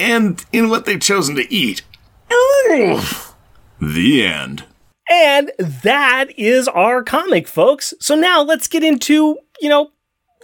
[0.00, 1.82] and in what they've chosen to eat.
[3.80, 4.64] the end.
[5.10, 7.94] And that is our comic, folks.
[8.00, 9.92] So now let's get into, you know,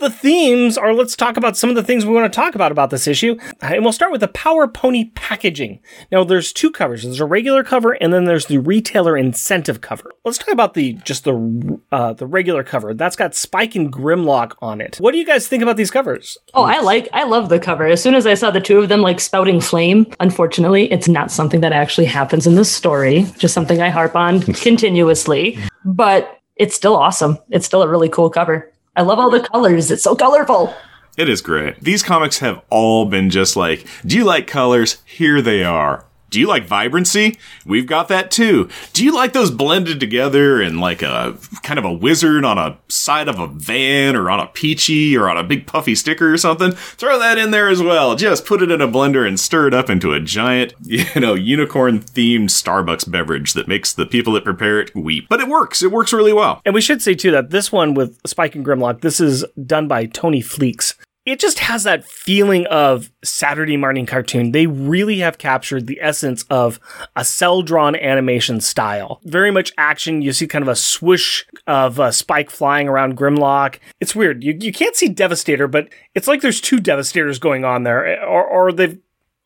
[0.00, 2.72] the themes are let's talk about some of the things we want to talk about
[2.72, 3.36] about this issue.
[3.60, 5.80] And we'll start with the Power Pony packaging.
[6.10, 7.02] Now there's two covers.
[7.02, 10.12] There's a regular cover and then there's the retailer incentive cover.
[10.24, 12.94] Let's talk about the just the uh, the regular cover.
[12.94, 14.96] That's got Spike and Grimlock on it.
[14.96, 16.38] What do you guys think about these covers?
[16.54, 17.86] Oh, I like, I love the cover.
[17.86, 21.30] As soon as I saw the two of them like spouting flame, unfortunately, it's not
[21.30, 25.58] something that actually happens in this story, just something I harp on continuously.
[25.84, 27.38] But it's still awesome.
[27.50, 28.72] It's still a really cool cover.
[28.98, 29.92] I love all the colors.
[29.92, 30.74] It's so colorful.
[31.16, 31.80] It is great.
[31.80, 34.98] These comics have all been just like, do you like colors?
[35.04, 36.04] Here they are.
[36.30, 37.38] Do you like vibrancy?
[37.64, 38.68] We've got that too.
[38.92, 42.78] Do you like those blended together and like a kind of a wizard on a
[42.88, 46.36] side of a van or on a peachy or on a big puffy sticker or
[46.36, 46.72] something?
[46.72, 48.14] Throw that in there as well.
[48.14, 51.34] Just put it in a blender and stir it up into a giant, you know,
[51.34, 55.28] unicorn themed Starbucks beverage that makes the people that prepare it weep.
[55.28, 55.82] But it works.
[55.82, 56.60] It works really well.
[56.64, 59.88] And we should say too that this one with Spike and Grimlock, this is done
[59.88, 60.94] by Tony Fleecs.
[61.28, 64.52] It just has that feeling of Saturday morning cartoon.
[64.52, 66.80] They really have captured the essence of
[67.16, 69.20] a cell drawn animation style.
[69.24, 70.22] Very much action.
[70.22, 73.78] You see kind of a swoosh of uh, Spike flying around Grimlock.
[74.00, 74.42] It's weird.
[74.42, 78.42] You, you can't see Devastator, but it's like there's two Devastators going on there, or,
[78.46, 78.98] or they've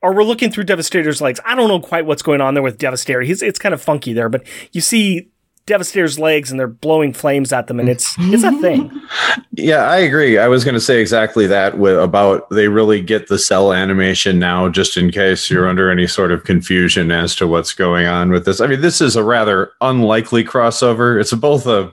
[0.03, 1.41] or we're looking through Devastator's legs.
[1.45, 3.23] I don't know quite what's going on there with Devastator.
[3.23, 5.32] He's it's kind of funky there, but you see
[5.67, 8.91] Devastator's legs and they're blowing flames at them, and it's it's a thing.
[9.55, 10.39] Yeah, I agree.
[10.39, 14.39] I was going to say exactly that with, about they really get the cell animation
[14.39, 18.31] now, just in case you're under any sort of confusion as to what's going on
[18.31, 18.63] with this.
[18.63, 21.21] I mean, this is a rather unlikely crossover.
[21.21, 21.93] It's both a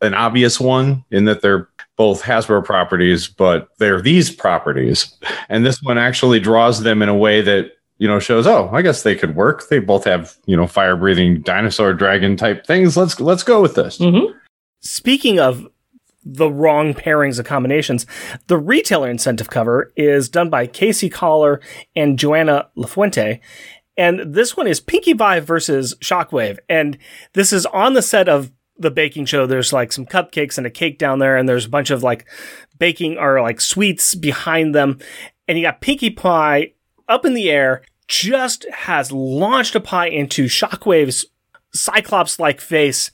[0.00, 5.12] an obvious one in that they're both Hasbro properties, but they're these properties,
[5.48, 7.72] and this one actually draws them in a way that
[8.02, 10.96] you know shows oh i guess they could work they both have you know fire
[10.96, 14.36] breathing dinosaur dragon type things let's let's go with this Mm-hmm.
[14.80, 15.68] Speaking of
[16.24, 18.04] the wrong pairings of combinations,
[18.48, 21.60] the retailer incentive cover is done by Casey Coller
[21.94, 23.40] and Joana Lafuente.
[23.96, 26.58] And this one is Pinkie Pie versus Shockwave.
[26.68, 26.98] And
[27.34, 29.46] this is on the set of the baking show.
[29.46, 32.26] There's like some cupcakes and a cake down there, and there's a bunch of like
[32.78, 34.98] baking or like sweets behind them.
[35.46, 36.72] And you got Pinkie Pie
[37.08, 41.26] up in the air, just has launched a pie into Shockwave's
[41.74, 43.10] Cyclops like face,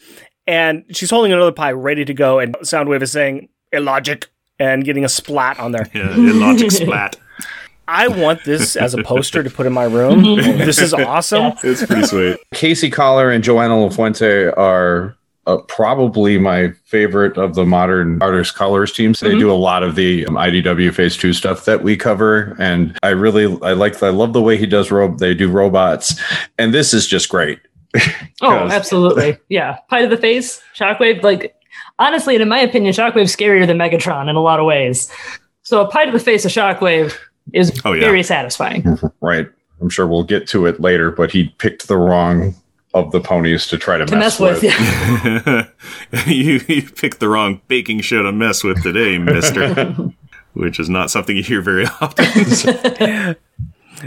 [0.46, 5.05] and she's holding another pie ready to go, and Soundwave is saying, illogic, and getting
[5.05, 5.88] a splat on there.
[5.94, 7.16] Yeah, illogic splat.
[7.87, 10.22] I want this as a poster to put in my room.
[10.37, 11.55] this is awesome.
[11.62, 12.38] It's pretty sweet.
[12.53, 15.16] casey coller and joana lafuente are
[15.48, 19.94] uh, probably my favorite of the modern artist colors teams they do a lot of
[19.96, 24.08] the um, idw phase two stuff that we cover and i really i like i
[24.11, 26.20] love the way he does ro- they do robots
[26.58, 27.58] and this is just great
[28.42, 29.38] Oh, absolutely.
[29.48, 29.78] Yeah.
[29.88, 31.22] Pie to the face, Shockwave.
[31.24, 31.54] Like,
[31.98, 35.11] honestly, and in my opinion, Shockwave's scarier than Megatron in a lot of ways.
[35.62, 37.16] So a pie to the face of Shockwave
[37.54, 38.02] is Oh, yeah.
[38.04, 38.98] very satisfying.
[39.22, 39.48] right
[39.80, 42.54] i'm sure we'll get to it later but he picked the wrong
[42.94, 44.62] of the ponies to try to, to mess with.
[44.62, 45.66] Yeah.
[46.27, 49.94] you, you picked the wrong baking show to mess with today, mister.
[50.55, 53.37] Which is not something you hear very often.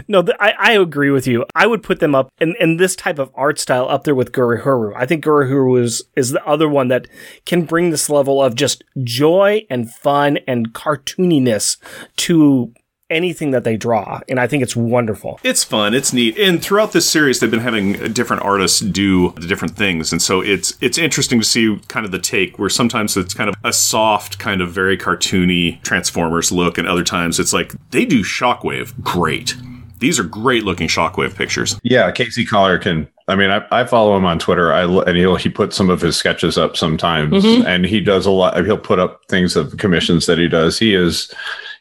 [0.08, 1.44] No, th- I, I agree with you.
[1.54, 4.32] I would put them up in, in this type of art style up there with
[4.32, 4.94] Gurihuru.
[4.96, 7.06] I think Gurihuru is, is the other one that
[7.44, 11.76] can bring this level of just joy and fun and cartooniness
[12.16, 12.72] to
[13.12, 14.20] anything that they draw.
[14.28, 15.38] And I think it's wonderful.
[15.44, 19.46] it's fun, it's neat, and throughout this series, they've been having different artists do the
[19.46, 23.16] different things, and so it's it's interesting to see kind of the take where sometimes
[23.16, 27.52] it's kind of a soft, kind of very cartoony Transformers look, and other times it's
[27.52, 29.54] like they do Shockwave great.
[29.98, 31.78] These are great looking Shockwave pictures.
[31.84, 33.08] Yeah, Casey Coller can.
[33.28, 34.72] I mean, I, I follow him on Twitter.
[34.72, 37.66] I and he'll he puts some of his sketches up sometimes, mm-hmm.
[37.66, 38.56] and he does a lot.
[38.64, 40.78] He'll put up things of commissions that he does.
[40.78, 41.32] He is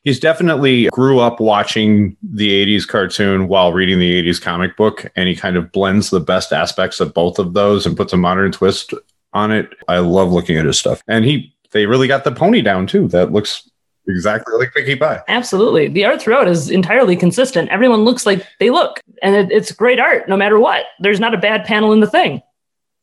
[0.04, 5.28] he's definitely grew up watching the '80s cartoon while reading the '80s comic book, and
[5.28, 8.52] he kind of blends the best aspects of both of those and puts a modern
[8.52, 8.94] twist
[9.34, 9.70] on it.
[9.88, 13.08] I love looking at his stuff, and he they really got the pony down too.
[13.08, 13.70] That looks
[14.08, 15.22] exactly like Pinkie Pie.
[15.28, 15.88] Absolutely.
[15.88, 17.70] The art throughout is entirely consistent.
[17.70, 20.86] Everyone looks like they look, and it, it's great art no matter what.
[21.00, 22.42] There's not a bad panel in the thing.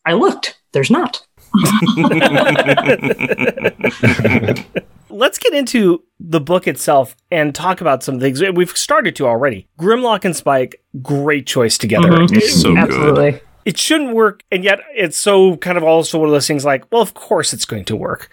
[0.04, 0.58] I looked.
[0.72, 1.24] There's not.
[5.18, 8.40] Let's get into the book itself and talk about some things.
[8.40, 9.66] We've started to already.
[9.80, 12.08] Grimlock and Spike, great choice together.
[12.10, 12.36] Mhm.
[12.36, 13.40] It- So good.
[13.64, 16.84] It shouldn't work, and yet it's so kind of also one of those things like,
[16.92, 18.30] well, of course it's going to work.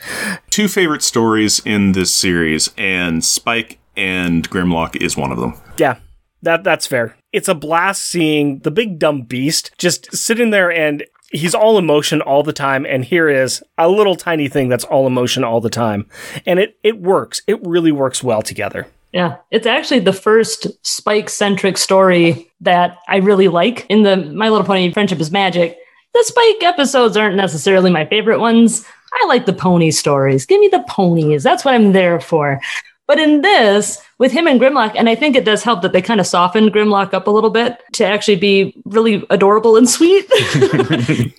[0.52, 5.56] Two favorite stories in this series, and Spike and Grimlock is one of them.
[5.78, 5.96] Yeah,
[6.44, 7.16] that that's fair.
[7.34, 12.22] It's a blast seeing the big dumb beast just sitting there and he's all emotion
[12.22, 15.70] all the time, and here is a little tiny thing that's all emotion all the
[15.70, 16.08] time,
[16.46, 17.42] and it it works.
[17.48, 18.88] It really works well together.
[19.12, 23.86] Yeah, it's actually the first Spike centric story that I really like.
[23.90, 25.78] In the My Little Pony Friendship is Magic,
[26.14, 28.86] the Spike episodes aren't necessarily my favorite ones.
[29.22, 30.46] I like the pony stories.
[30.46, 31.44] Give me the ponies.
[31.44, 32.60] That's what I'm there for.
[33.08, 36.02] But in this, with him and Grimlock, and I think it does help that they
[36.02, 40.26] kind of softened Grimlock up a little bit to actually be really adorable and sweet.
[40.34, 41.34] he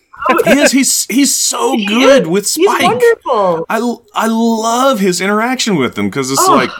[0.46, 0.72] is.
[0.72, 2.28] He's he's so He good is.
[2.28, 3.66] with He's wonderful.
[3.68, 6.54] I I love his interaction with them because it's Oh.
[6.54, 6.70] like.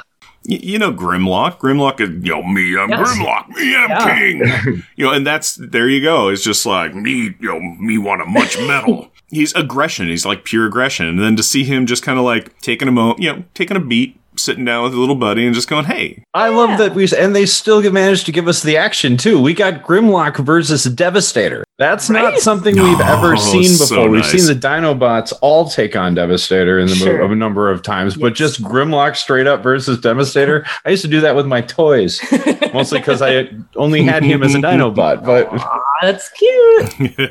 [0.48, 1.58] You know Grimlock.
[1.58, 3.00] Grimlock is, you know, me, I'm Yes.
[3.18, 4.16] Grimlock, me, I'm Yeah.
[4.16, 4.82] king.
[4.96, 6.28] you know, and that's, there you go.
[6.28, 9.10] It's just like, me, you know, me want a much metal.
[9.28, 10.06] He's aggression.
[10.06, 11.08] He's like pure aggression.
[11.08, 13.76] And then to see him just kind of like taking a mo, you know, taking
[13.76, 16.94] a beat, sitting down with a little buddy and just going, hey, I love that
[16.94, 19.40] we and they still managed to give us the action too.
[19.40, 21.64] We got Grimlock versus Devastator.
[21.78, 24.08] That's not something we've ever Oh, seen so before.
[24.08, 24.30] We've nice.
[24.32, 27.18] seen the Dinobots all take on Devastator in the Sure.
[27.26, 30.64] mo- a number of times, but just Grimlock straight up versus Devastator.
[30.86, 32.20] I used to do that with my toys,
[32.72, 35.22] mostly because I only had him as a Dinobot.
[35.24, 37.26] But Aw, that's cute.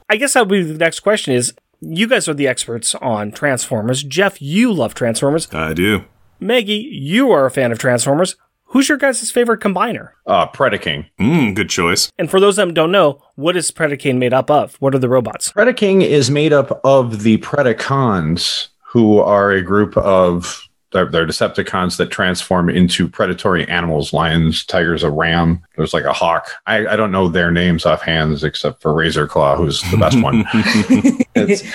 [0.08, 3.32] I guess that would be the next question is you guys are the experts on
[3.32, 4.02] Transformers.
[4.04, 5.52] Jeff, you love Transformers.
[5.52, 6.04] I do.
[6.40, 8.36] Maggie, you are a fan of Transformers.
[8.70, 10.10] Who's your guys' favorite combiner?
[10.26, 11.06] uh, Predaking.
[11.20, 12.10] Mm, good choice.
[12.18, 14.74] And for those that don't know, what is Predaking made up of?
[14.80, 15.52] What are the robots?
[15.52, 21.96] Predaking is made up of the Predacons, who are a group of they're, they're Decepticons
[21.98, 25.62] that transform into predatory animals, lions, tigers, a ram.
[25.76, 26.50] There's like a hawk.
[26.66, 30.44] I, I don't know their names offhand except for Razor Claw, who's the best one.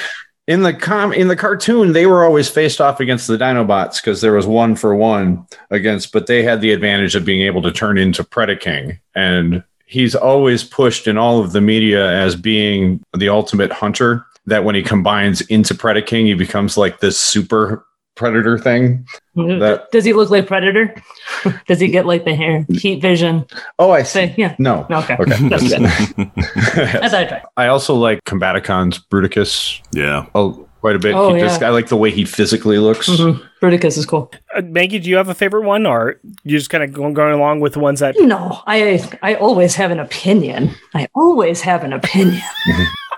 [0.48, 4.22] In the com in the cartoon, they were always faced off against the Dinobots because
[4.22, 7.72] there was one for one against, but they had the advantage of being able to
[7.72, 9.00] turn into Predaking.
[9.16, 14.26] And he's always pushed in all of the media as being the ultimate hunter.
[14.48, 19.06] That when he combines into Predaking, he becomes like this super predator thing.
[19.36, 20.94] That- Does he look like Predator?
[21.68, 23.46] Does he get like the hair, heat vision?
[23.80, 24.42] Oh, I Say, see.
[24.42, 24.56] yeah.
[24.60, 24.86] No.
[24.92, 25.16] Okay.
[25.20, 25.50] Okay.
[25.50, 25.82] That's good.
[26.44, 27.42] I I'd.
[27.58, 30.26] I also like Combaticons, Bruticus, yeah.
[30.36, 31.16] oh, quite a bit.
[31.16, 31.68] Oh, he just, yeah.
[31.68, 33.08] I like the way he physically looks.
[33.10, 33.42] Mhm.
[33.62, 34.32] Bruticus is cool.
[34.56, 37.34] Uh, Maggie, do you have a favorite one, or you just kind of going, going
[37.34, 38.16] along with the ones that?
[38.20, 40.72] No, I I always have an opinion.
[40.94, 42.42] I always have an opinion.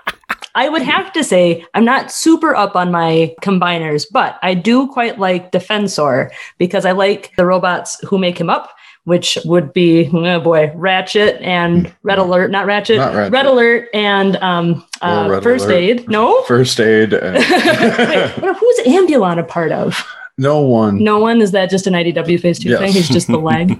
[0.54, 4.86] I would have to say I'm not super up on my combiners, but I do
[4.88, 8.70] quite like Defensor because I like the robots who make him up,
[9.04, 13.32] which would be oh boy, Ratchet and Red Alert, not Ratchet, Not Ratchet.
[13.32, 15.74] Red Alert and um uh, Red First Alert.
[15.76, 16.08] Aid.
[16.08, 16.42] No.
[16.46, 17.14] First aid.
[17.14, 20.04] uh, Wait, who's Ambulon a part of?
[20.38, 21.02] no one.
[21.02, 22.80] No one is that just an IDW phase two Yes.
[22.80, 22.92] thing?
[22.92, 23.78] He's just the leg.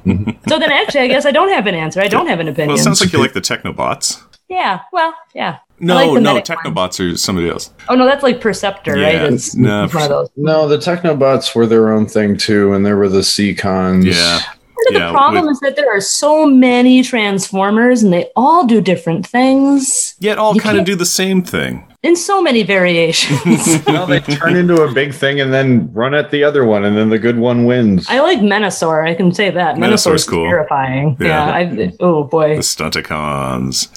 [0.49, 2.01] so then, actually, I guess I don't have an answer.
[2.01, 2.69] I don't have an opinion.
[2.69, 4.23] Well, it sounds like you like the Technobots.
[4.49, 5.59] Yeah, well, yeah.
[5.81, 6.59] No, like no, medic one.
[6.59, 7.71] Technobots are somebody else.
[7.89, 9.33] Oh no, that's like Perceptor, Yeah, right?
[9.33, 10.31] It's, no, it's one of those.
[10.37, 14.05] No, the Technobots were their own thing too, and there were the Seacons.
[14.07, 14.41] Yeah.
[14.41, 14.57] Part
[14.89, 18.67] of Yeah, the problem with- is that there are so many Transformers, and they all
[18.67, 21.85] do different things Yet all kind of do the same thing.
[22.03, 23.87] in so many variations.
[23.89, 26.97] no, they turn into a big thing and then run at the other one, and
[26.97, 28.07] then the good one wins.
[28.09, 29.09] I like Menasor.
[29.09, 29.77] I can say that.
[29.77, 30.45] Menasor Menasor cool.
[30.45, 31.17] terrifying.
[31.19, 31.27] Yeah.
[31.27, 31.85] Yeah.
[31.87, 32.57] I, oh boy.
[32.57, 33.89] The Stunticons.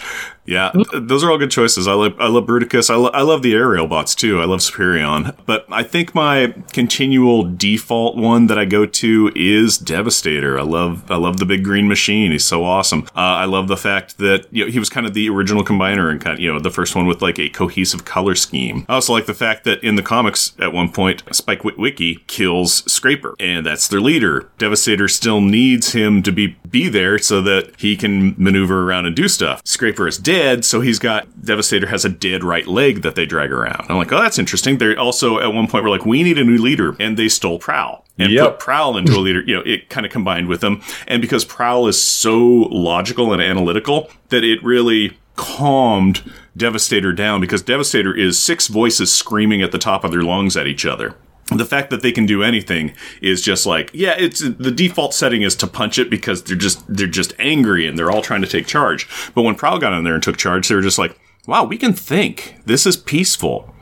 [0.48, 1.88] Yeah, th- those are all good choices.
[1.88, 2.90] I love I love Bruticus.
[2.90, 4.40] I, lo- I love the aerial bots too.
[4.42, 5.36] I love Superion.
[5.46, 10.58] But I think my continual default one that I go to is Devastator.
[10.58, 12.32] I love I love the big green machine.
[12.32, 13.04] He's so awesome.
[13.16, 16.10] Uh, I love the fact that you know, he was kind of the original combiner
[16.10, 18.86] and kind of, you know the first one with like a cohesive color scheme.
[18.88, 22.90] I also like the fact that in the comics at one point Spike Witwicky kills
[22.90, 24.50] Scrapper and that's their leader.
[24.58, 29.16] Devastator still needs him to be be there so that he can maneuver around and
[29.16, 29.62] do stuff.
[29.66, 33.52] Scrapper is dead, so he's got Devastator has a dead right leg that they drag
[33.52, 33.86] around.
[33.90, 34.78] I'm like, oh, that's interesting.
[34.78, 37.60] They're also at one point we're like, we need a new leader, and they stole
[37.60, 38.46] Prowl and Yep.
[38.46, 39.42] put Prowl into a leader.
[39.42, 43.42] You know, it kind of combined with them, and because Prowl is so logical and
[43.42, 46.24] analytical that it really calmed
[46.56, 50.66] Devastator down because Devastator is six voices screaming at the top of their lungs at
[50.68, 51.16] each other.
[51.56, 55.44] The fact that they can do anything is just like, yeah, it's the default setting
[55.44, 58.48] is to punch it because they're just they're just angry and they're all trying to
[58.48, 59.08] take charge.
[59.34, 61.78] But when Prowl got in there and took charge, they were just like, wow, we
[61.78, 62.58] can think.
[62.66, 63.74] This is peaceful.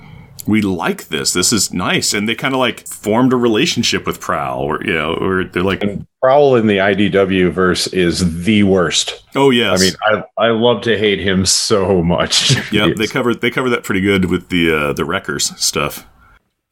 [0.47, 1.33] We like this.
[1.33, 2.13] This is nice.
[2.13, 5.63] And they kind of like formed a relationship with Prowl, or you know, or they're
[5.63, 5.83] like,
[6.21, 9.23] Prowl in the IDW verse is the worst.
[9.35, 12.55] oh yes, I mean, I I love to hate him so much.
[12.71, 16.05] yeah, they covered they covered that pretty good with the uh, the Wreckers stuff.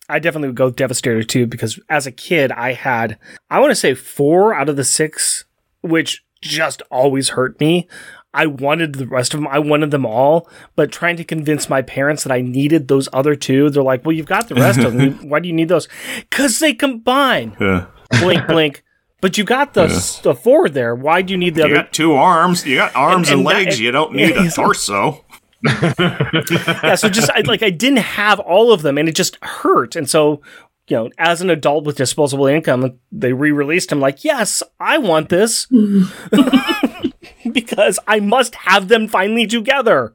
[0.10, 3.18] I definitely would go Devastator too because as a kid, I had,
[3.50, 5.46] I want to say four out of the six,
[5.82, 7.88] which just always hurt me.
[8.34, 9.48] I wanted the rest of them.
[9.48, 13.36] I wanted them all, but trying to convince my parents that I needed those other
[13.36, 15.14] two, they're like, "Well, you've got the rest of them.
[15.30, 15.88] Why do you need those?
[16.18, 17.86] Because they combine." Yeah.
[18.20, 18.84] Blink, blink.
[19.22, 19.86] But you got the
[20.24, 20.96] the four there.
[20.96, 21.76] Why do you need the You other?
[21.76, 22.66] got two arms.
[22.66, 23.80] You got arms And- and, and that- legs.
[23.80, 25.23] you don't need a torso.
[25.66, 29.96] yeah, so just I, like I didn't have all of them, and it just hurt.
[29.96, 30.42] And so,
[30.88, 34.00] you know, as an adult with disposable income, they re-released them.
[34.00, 37.14] Like, yes, I want this mm.
[37.54, 40.14] because I must have them finally together.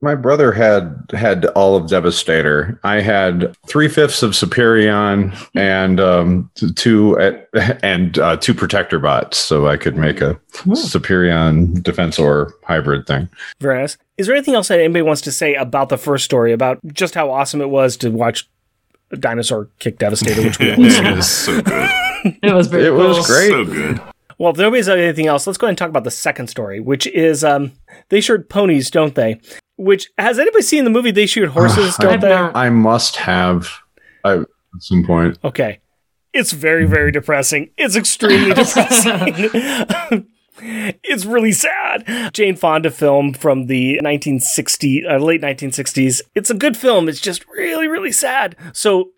[0.00, 2.78] My brother had had all of Devastator.
[2.84, 7.18] I had three fifths of Superion and um, two
[7.82, 13.28] and uh, two Protectobots, so I could make a Superion Defensor hybrid thing.
[13.60, 13.96] Very nice.
[14.18, 17.14] Is there anything else that anybody wants to say about the first story about just
[17.14, 18.48] how awesome it was to watch
[19.10, 21.90] a dinosaur kick Devastator, which we always It is so good.
[22.42, 23.48] It was very It was great.
[23.48, 24.00] So good.
[24.38, 26.78] Well, if nobody's got anything else, let's go ahead and talk about the second story,
[26.78, 27.72] which is um,
[28.08, 29.40] they shoot ponies, don't they?
[29.78, 32.32] Which has anybody seen the movie They Shoot Horses, I- don't I've they?
[32.34, 33.68] I must have
[34.24, 34.46] I, at
[34.80, 35.38] some point.
[35.44, 35.80] Okay.
[36.34, 37.70] It's very, very depressing.
[37.78, 40.26] It's extremely depressing.
[40.60, 42.04] it's really sad.
[42.34, 46.20] Jane Fonda film from the 1960 uh, late 1960s.
[46.34, 47.08] It's a good film.
[47.08, 48.56] It's just really, really sad.
[48.72, 49.10] So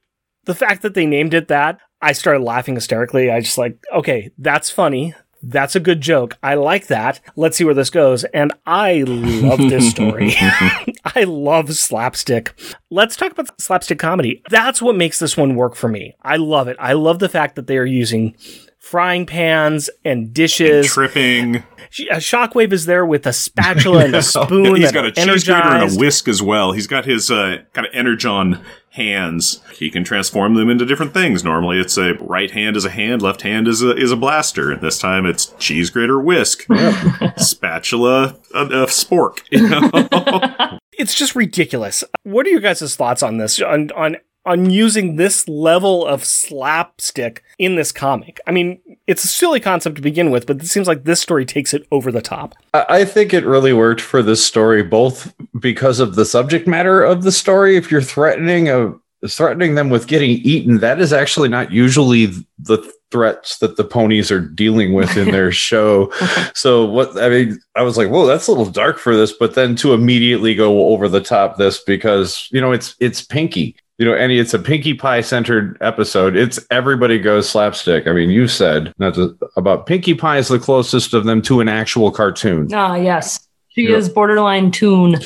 [0.45, 3.31] the fact that they named it that, I started laughing hysterically.
[3.31, 5.15] I just like, okay, that's funny.
[5.43, 6.37] That's a good joke.
[6.43, 7.21] I like that.
[7.37, 8.25] Let's see where this goes.
[8.25, 10.35] And I love this story.
[11.15, 12.53] I love slapstick.
[12.91, 14.43] Let's talk about slapstick comedy.
[14.51, 16.15] That's what makes this one work for me.
[16.23, 16.77] I love it.
[16.79, 18.35] I love the fact that they are using
[18.79, 20.89] frying pans and dishes.
[20.89, 21.63] Tripping.
[21.91, 24.77] Sh- uh, Shockwave is there with a spatula and a spoon.
[24.77, 26.73] He's got a cheese grater and a whisk as well.
[26.73, 28.61] He's got his uh, kind of energon
[28.91, 29.61] hands.
[29.79, 31.45] He can transform them into different things.
[31.45, 34.77] Normally, it's a right hand is a hand, left hand is a is a blaster.
[34.77, 36.67] This time, it's cheese grater, whisk,
[37.37, 39.41] spatula, a, a spork.
[39.51, 40.79] You know?
[41.01, 42.05] It's just ridiculous.
[42.25, 43.59] What are your guys' thoughts on this?
[43.63, 48.41] On on on using this level of slapstick in this comic?
[48.47, 51.45] I mean, it's a silly concept to begin with, but it seems like this story
[51.45, 52.55] takes it over the top.
[52.75, 57.23] I think it really worked for this story, both because of the subject matter of
[57.23, 57.77] the story.
[57.77, 58.95] If you're threatening a
[59.29, 62.27] threatening them with getting eaten, that is actually not usually
[62.59, 66.13] the threats that the ponies are dealing with in their show.
[66.55, 69.55] So what I mean, I was like, whoa, that's a little dark for this, but
[69.55, 73.77] then to immediately go over the top this because you know it's it's Pinkie.
[74.01, 76.35] You know, and it's a Pinkie Pie centered episode.
[76.35, 78.07] It's everybody goes slapstick.
[78.07, 81.61] I mean, you said not to, about Pinkie Pie is the closest of them to
[81.61, 82.73] an actual cartoon.
[82.73, 83.47] Ah, yes.
[83.69, 85.17] She is borderline tune.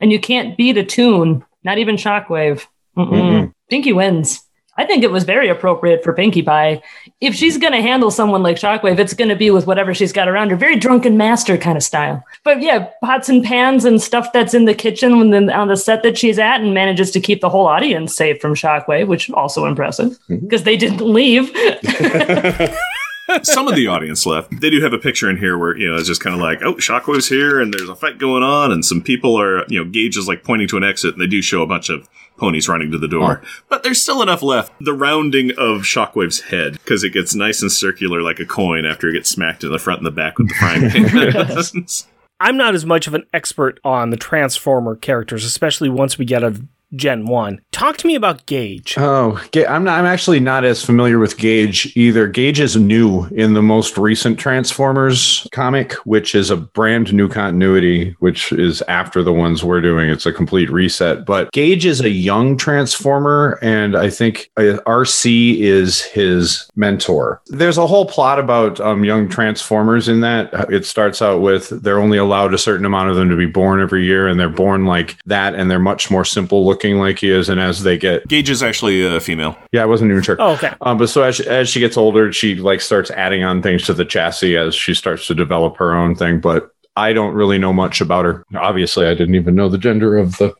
[0.00, 2.64] And you can't beat a tune, not even Shockwave.
[2.96, 3.10] Mm-mm.
[3.10, 3.52] Mm-mm.
[3.68, 4.42] Pinkie wins.
[4.78, 6.82] I think it was very appropriate for Pinkie Pie.
[7.20, 10.12] If she's going to handle someone like Shockwave, it's going to be with whatever she's
[10.12, 10.56] got around her.
[10.56, 12.22] Very drunken master kind of style.
[12.44, 15.78] But yeah, pots and pans and stuff that's in the kitchen when the, on the
[15.78, 19.30] set that she's at and manages to keep the whole audience safe from Shockwave, which
[19.30, 20.36] also impressive mm-hmm.
[20.36, 21.50] because they didn't leave.
[23.42, 24.60] Some of the audience left.
[24.60, 26.62] They do have a picture in here where you know it's just kind of like,
[26.62, 29.90] oh, Shockwave's here, and there's a fight going on, and some people are, you know,
[29.90, 32.68] Gage is like pointing to an exit, and they do show a bunch of ponies
[32.68, 33.42] running to the door.
[33.68, 34.72] But there's still enough left.
[34.80, 39.08] The rounding of Shockwave's head because it gets nice and circular like a coin after
[39.08, 41.86] it gets smacked in the front and the back with the frying pan.
[42.38, 46.44] I'm not as much of an expert on the Transformer characters, especially once we get
[46.44, 46.62] a
[46.94, 47.60] Gen 1.
[47.72, 48.94] Talk to me about Gage.
[48.96, 49.98] Oh, I'm not.
[49.98, 52.26] I'm actually not as familiar with Gage either.
[52.26, 58.16] Gage is new in the most recent Transformers comic, which is a brand new continuity,
[58.20, 60.08] which is after the ones we're doing.
[60.08, 61.26] It's a complete reset.
[61.26, 67.42] But Gage is a young Transformer, and I think uh, RC is his mentor.
[67.48, 70.50] There's a whole plot about um, young Transformers in that.
[70.72, 73.82] It starts out with they're only allowed a certain amount of them to be born
[73.82, 77.30] every year, and they're born like that, and they're much more simple looking like he
[77.30, 77.48] is.
[77.48, 79.56] And as they get Gage is actually a female.
[79.72, 80.36] yeah, I wasn't even sure.
[80.38, 80.72] Oh, okay.
[80.80, 83.84] Um, but so as she, as she gets older, she like starts adding on things
[83.86, 86.40] to the chassis as she starts to develop her own thing.
[86.40, 88.44] But I don't really know much about her.
[88.54, 90.54] Obviously, I didn't even know the gender of the.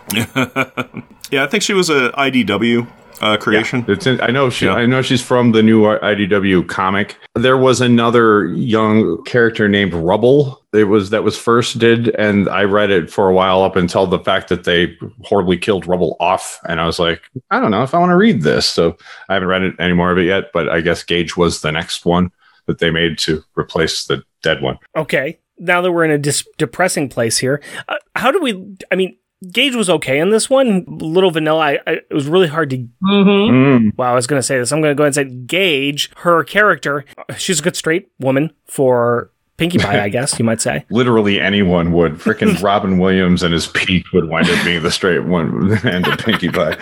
[1.30, 2.86] yeah, I think she was a IDW
[3.20, 3.84] uh, creation.
[3.88, 4.66] It's in, I know she.
[4.66, 4.74] Yeah.
[4.74, 7.16] I know she's from the new IDW comic.
[7.34, 10.62] There was another young character named Rubble.
[10.72, 14.06] It was that was first did, and I read it for a while up until
[14.06, 17.82] the fact that they horribly killed Rubble off, and I was like, I don't know
[17.82, 18.66] if I want to read this.
[18.66, 18.96] So
[19.28, 20.52] I haven't read it any more of it yet.
[20.52, 22.30] But I guess Gage was the next one
[22.66, 24.78] that they made to replace the dead one.
[24.96, 25.38] Okay.
[25.58, 28.76] Now that we're in a dis- depressing place here, uh, how do we?
[28.92, 29.16] I mean,
[29.52, 30.84] Gage was okay in this one.
[30.88, 32.76] Little Vanilla, I, I, it was really hard to.
[32.76, 33.96] hmm Mm.
[33.98, 34.72] Wow, I was going to say this.
[34.72, 37.04] I'm going to go ahead and say Gage, her character,
[37.36, 40.84] she's a good straight woman for Pinkie Pie, I guess you might say.
[40.90, 42.14] Literally anyone would.
[42.14, 46.18] Freaking Robin Williams and his peak would wind up being the straight one end of
[46.18, 46.76] Pinkie Pie.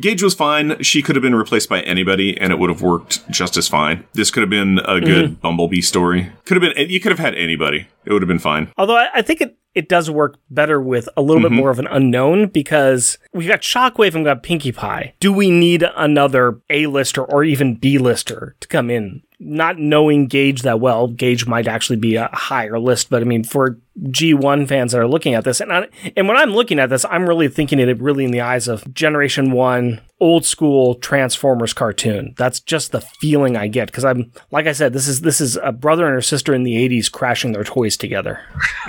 [0.00, 0.82] Gage was fine.
[0.82, 4.04] She could have been replaced by anybody, and it would have worked just as fine.
[4.12, 6.30] This could have been a good Bumblebee story.
[6.44, 6.90] Could have been.
[6.90, 7.86] You could have had anybody.
[8.04, 8.70] It would have been fine.
[8.76, 11.60] Although I, I think it, it does work better with a little bit mm-hmm.
[11.60, 15.14] more of an unknown because we've got Shockwave and we've got Pinkie Pie.
[15.20, 19.22] Do we need another A-lister or even B-lister to come in?
[19.38, 23.42] Not knowing Gage that well, Gage might actually be a higher list, but I mean,
[23.42, 26.90] for G1 fans that are looking at this, and I, and when I'm looking at
[26.90, 31.72] this, I'm really thinking it really in the eyes of Generation 1, old school Transformers
[31.74, 32.32] cartoon.
[32.38, 35.56] That's just the feeling I get because I'm like I said, this is this is
[35.56, 38.38] a brother and her sister in the 80s crashing their toys together.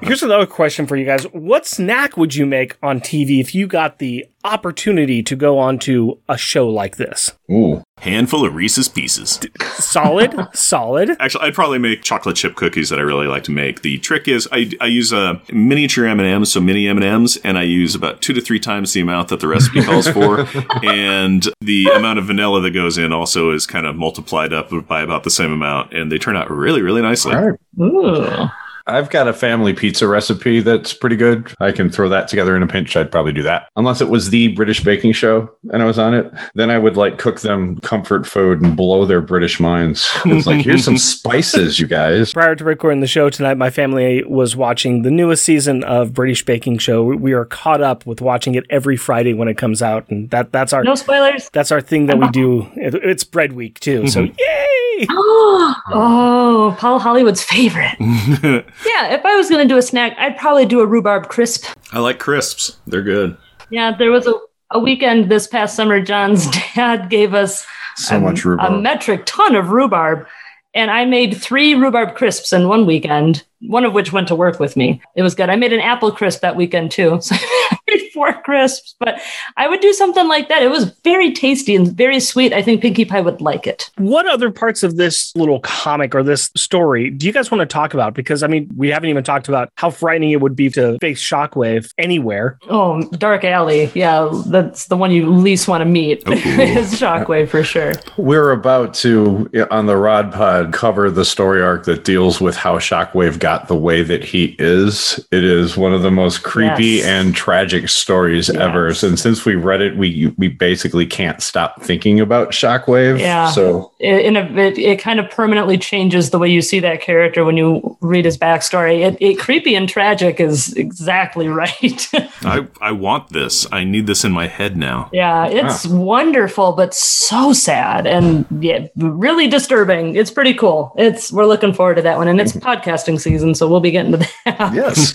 [0.00, 1.24] Here's another question for you guys.
[1.32, 6.18] What snack would you make on TV if you got the opportunity to go onto
[6.28, 7.32] a show like this?
[7.50, 7.82] Ooh.
[7.98, 9.40] Handful of Reese's Pieces.
[9.78, 11.16] Solid, solid.
[11.18, 13.82] Actually, I'd probably make chocolate chip cookies that I really like to make.
[13.82, 17.04] The trick is I, I use a miniature M and M's, so mini M and
[17.04, 20.08] M's, and I use about two to three times the amount that the recipe calls
[20.08, 20.40] for,
[20.84, 25.00] and the amount of vanilla that goes in also is kind of multiplied up by
[25.00, 27.34] about the same amount, and they turn out really, really nicely.
[27.34, 27.60] All right.
[27.80, 28.48] Ooh.
[28.86, 31.52] I've got a family pizza recipe that's pretty good.
[31.60, 32.96] I can throw that together in a pinch.
[32.96, 33.68] I'd probably do that.
[33.76, 36.32] Unless it was the British baking show and I was on it.
[36.54, 40.08] Then I would like cook them comfort food and blow their British minds.
[40.24, 42.32] It's like, here's some spices, you guys.
[42.32, 46.44] Prior to recording the show tonight, my family was watching the newest season of British
[46.44, 47.04] Baking Show.
[47.04, 50.52] We are caught up with watching it every Friday when it comes out, and that
[50.52, 51.50] that's our No spoilers.
[51.52, 52.68] that's our thing that we do.
[52.76, 54.34] It's bread week too, so mm-hmm.
[54.38, 54.75] yay!
[55.10, 57.96] oh, Paul Hollywood's favorite.
[58.00, 61.66] yeah, if I was going to do a snack, I'd probably do a rhubarb crisp.
[61.92, 62.78] I like crisps.
[62.86, 63.36] They're good.
[63.70, 64.34] Yeah, there was a,
[64.70, 66.00] a weekend this past summer.
[66.00, 67.66] John's dad gave us
[67.96, 70.26] So a, much a metric ton of rhubarb.
[70.74, 74.60] And I made three rhubarb crisps in one weekend, one of which went to work
[74.60, 75.00] with me.
[75.14, 75.48] It was good.
[75.48, 77.18] I made an apple crisp that weekend too.
[77.22, 77.38] So I
[77.72, 77.75] made
[78.14, 79.20] four crisps, but
[79.56, 80.62] I would do something like that.
[80.62, 82.52] It was very tasty and very sweet.
[82.52, 83.90] I think Pinkie Pie would like it.
[83.98, 87.66] What other parts of this little comic or this story do you guys want to
[87.66, 88.14] talk about?
[88.14, 91.22] Because I mean, we haven't even talked about how frightening it would be to face
[91.22, 92.58] Shockwave anywhere.
[92.68, 93.90] Oh, Dark Alley.
[93.94, 96.22] Yeah, that's the one you least want to meet.
[96.26, 97.92] is Shockwave for sure.
[98.16, 102.78] We're about to, on the Rod Pod, cover the story arc that deals with how
[102.78, 105.24] Shockwave got the way that he is.
[105.30, 107.04] It is one of the most creepy Yes.
[107.06, 108.88] and tragic stories ever.
[108.88, 109.02] Yes.
[109.02, 113.18] And since we read it, we we basically can't stop thinking about Shockwave.
[113.18, 113.50] Yeah.
[113.50, 117.44] So in a it, it kind of permanently changes the way you see that character
[117.44, 119.00] when you read his backstory.
[119.00, 122.08] It, it creepy and tragic is exactly right.
[122.42, 123.66] I, I want this.
[123.72, 125.10] I need this in my head now.
[125.12, 130.16] yeah, it's wonderful, but so sad and yeah, really disturbing.
[130.16, 130.94] It's pretty cool.
[130.96, 134.12] It's we're looking forward to that one, and it's podcasting season, so we'll be getting
[134.12, 134.74] to that.
[134.74, 135.14] yes.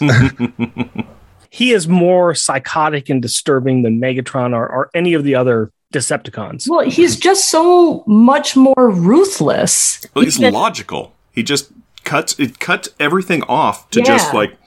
[1.54, 6.70] He is more psychotic and disturbing than Megatron or, or any of the other Decepticons.
[6.70, 10.02] Well, he's just so much more ruthless.
[10.16, 11.14] Well, he's Even- logical.
[11.34, 11.72] He just
[12.06, 14.58] cuts it cut everything off to just like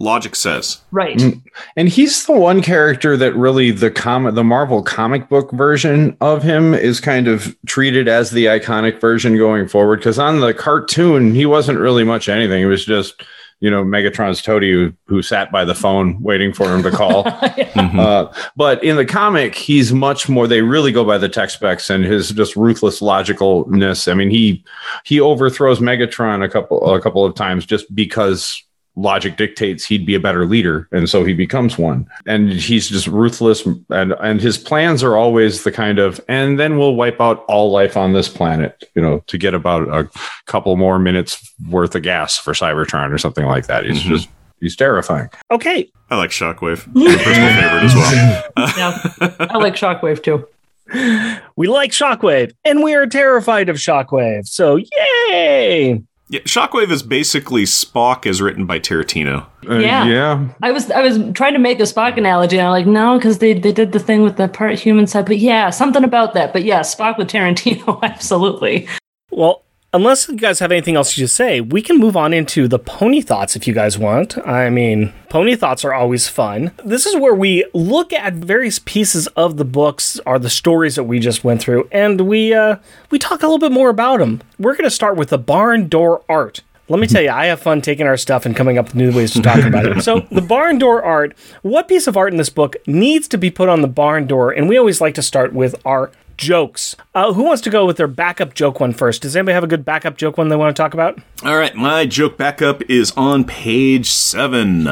[0.00, 0.80] logic says.
[0.90, 1.18] right.
[1.18, 1.42] Mm.
[1.76, 6.42] And he's the one character that really the comic, the Marvel comic book version of
[6.42, 9.98] him is kind of treated as the iconic version going forward.
[10.00, 12.62] Because on the cartoon, he wasn't really much anything.
[12.62, 13.22] It was just,
[13.64, 17.26] you know, Megatron's toady who, who sat by the phone waiting for him to call.
[17.74, 20.46] uh, but in the comic, he's much more.
[20.46, 24.06] They really go by the tech specs and his just ruthless logicalness.
[24.06, 24.62] I mean, he
[25.06, 28.62] he overthrows Megatron a couple a couple of times just because
[28.96, 33.08] logic dictates he'd be a better leader and so he becomes one and he's just
[33.08, 37.44] ruthless and and his plans are always the kind of and then we'll wipe out
[37.48, 40.08] all life on this planet you know to get about a
[40.46, 44.08] couple more minutes worth of gas for cybertron or something like that he's Mhm.
[44.10, 44.28] just
[44.60, 46.86] he's terrifying Okay, I like Shockwave.
[46.94, 48.44] My personal favorite as well.
[48.78, 50.46] Yeah, I like Shockwave too.
[51.56, 54.46] we like Shockwave and we are terrified of Shockwave.
[54.46, 56.02] So, yay!
[56.28, 59.46] Yeah, Shockwave is basically Spock as written by Tarantino.
[59.68, 60.04] Uh, Yeah.
[60.06, 63.18] yeah I was I was trying to make a Spock analogy, and I'm like, no,
[63.18, 65.26] because they, they did the thing with the part human side.
[65.26, 66.52] But yeah, something about that.
[66.52, 68.88] But yeah, Spock with Tarantino, absolutely.
[69.30, 69.62] Well,
[69.94, 73.22] unless you guys have anything else to say, we can move on into the pony
[73.22, 74.36] thoughts if you guys want.
[74.46, 76.72] I mean, pony thoughts are always fun.
[76.84, 81.04] This is where we look at various pieces of the books or the stories that
[81.04, 82.76] we just went through, and we uh,
[83.10, 84.42] we talk a little bit more about them.
[84.58, 86.62] We're going to start with the barn door art.
[86.88, 89.14] Let me tell you, I have fun taking our stuff and coming up with new
[89.14, 90.02] ways to talk about it.
[90.02, 93.50] So, the barn door art, what piece of art in this book needs to be
[93.50, 94.50] put on the barn door?
[94.50, 96.96] And we always like to start with our jokes.
[97.14, 99.22] Uh, who wants to go with their backup joke one first?
[99.22, 101.18] Does anybody have a good backup joke one they want to talk about?
[101.44, 104.88] All right, my joke backup is on page seven.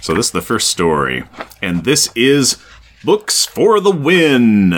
[0.00, 1.24] So this is the first story,
[1.62, 2.62] and this is
[3.04, 4.72] books for the win.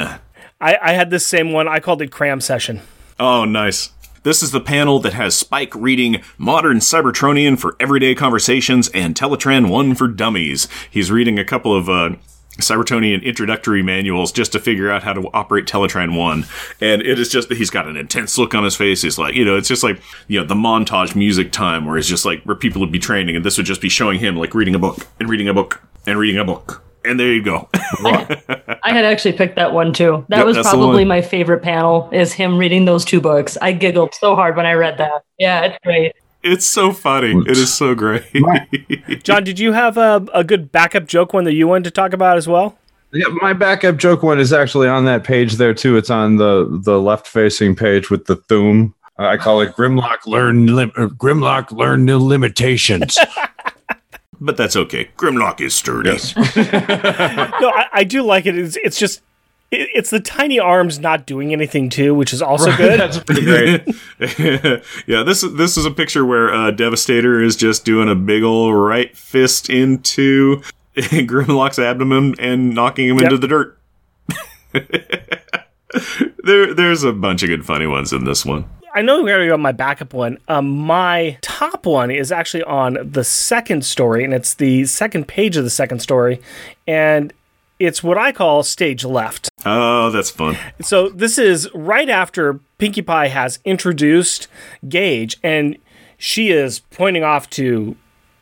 [0.61, 1.69] I, I had this same one.
[1.69, 2.81] I called it cram session.
[3.19, 3.91] Oh, nice.
[4.27, 9.71] This is the panel that has Spike reading Modern Cybertronian for Everyday Conversations and Teletran
[9.71, 10.67] 1 for Dummies.
[10.91, 12.17] He's reading a couple of uh,
[12.59, 16.45] Cybertronian introductory manuals just to figure out how to operate Teletran 1.
[16.81, 19.03] And it is just, that he's got an intense look on his face.
[19.03, 22.09] He's like, you know, it's just like, you know, the montage music time where it's
[22.09, 24.55] just like, where people would be training and this would just be showing him like
[24.55, 26.83] reading a book and reading a book and reading a book.
[27.05, 27.69] And there you go.
[28.05, 30.27] I had actually picked that one too.
[30.29, 33.57] That Yep, was probably my favorite panel is him reading those two books.
[33.63, 35.23] I giggled so hard when I read that.
[35.39, 36.17] Yeah, it's great.
[36.53, 37.33] It's so funny.
[37.47, 38.25] It is so great.
[39.23, 42.13] John, did you have a, a good backup joke one that you wanted to talk
[42.13, 42.79] about as well?
[43.13, 45.97] Yeah, my backup joke one is actually on that page there too.
[45.97, 48.95] It's on the the left facing page with the thum.
[49.19, 53.17] I call it Grimlock learn lim- uh, Grimlock learn new limitations.
[54.41, 55.09] but that's okay.
[55.17, 56.11] Grimlock is sturdy.
[57.61, 58.59] No, I, I do like it.
[58.59, 59.23] It's, it's just,
[59.71, 63.01] it, it's the tiny arms not doing anything too, which is also good.
[63.01, 63.83] That's pretty great.
[65.07, 68.43] yeah, this is this is a picture where uh, Devastator is just doing a big
[68.43, 70.63] ol' right fist into
[70.97, 73.25] Grimlock's abdomen and knocking him Yep.
[73.25, 73.79] into the dirt.
[76.45, 78.65] there, there's a bunch of good funny ones in this one.
[78.95, 80.39] I know we already got my backup one.
[80.49, 85.57] Um, my top one is actually on the second story, and it's the second page
[85.59, 86.41] of the second story,
[86.87, 87.33] and
[87.79, 89.51] it's what I call stage left.
[89.65, 90.57] Oh, that's fun.
[90.81, 94.49] So this is right after Pinkie Pie has introduced
[94.89, 95.77] Gage, and
[96.19, 97.97] she is pointing off to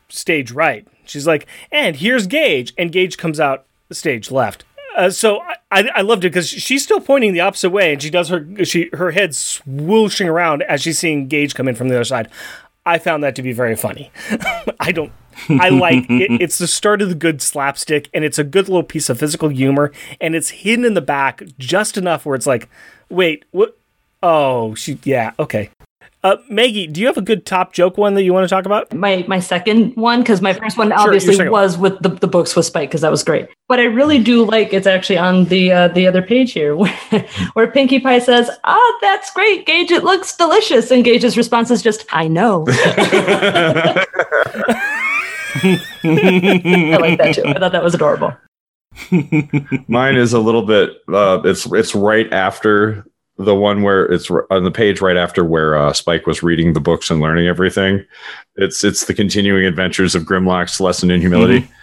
[0.09, 0.87] stage right.
[1.05, 4.64] She's like, "And here's Gage," and Gage comes out stage left.
[4.97, 5.41] Uh, so
[5.72, 8.47] I, I, loved it because she's still pointing the opposite way, and she does her
[8.64, 12.28] she her head swooshing around as she's seeing Gage come in from the other side.
[12.87, 14.11] I found that to be very funny.
[14.80, 15.12] I don't.
[15.49, 16.30] I like it.
[16.41, 19.49] It's the start of the good slapstick, and it's a good little piece of physical
[19.49, 22.68] humor, and it's hidden in the back just enough where it's like,
[23.09, 23.78] wait, what?
[24.22, 24.99] Oh, she.
[25.05, 25.70] Yeah, okay.
[26.25, 28.64] Uh, Maggie, do you have a good top joke one that you want to talk
[28.64, 28.95] about?
[28.95, 32.57] My my second one, because my first one obviously second was with the, the books
[32.57, 33.47] with Spike, because that was great.
[33.68, 36.91] But I really do like it's actually on the uh, the other page here where,
[37.53, 39.91] where Pinkie Pie says, "Ah, that's great, Gage.
[39.91, 42.75] It looks delicious." And Gage's response is just, "I know." I
[47.01, 47.45] like that too.
[47.45, 48.35] I thought that was adorable.
[49.89, 50.91] Mine is a little bit.
[51.07, 53.05] Uh, it's it's right after
[53.37, 56.80] the one where it's on the page right after where uh, Spike was reading the
[56.80, 58.05] books and learning everything.
[58.57, 61.68] It's it's the continuing adventures of Grimlock's lesson in humility.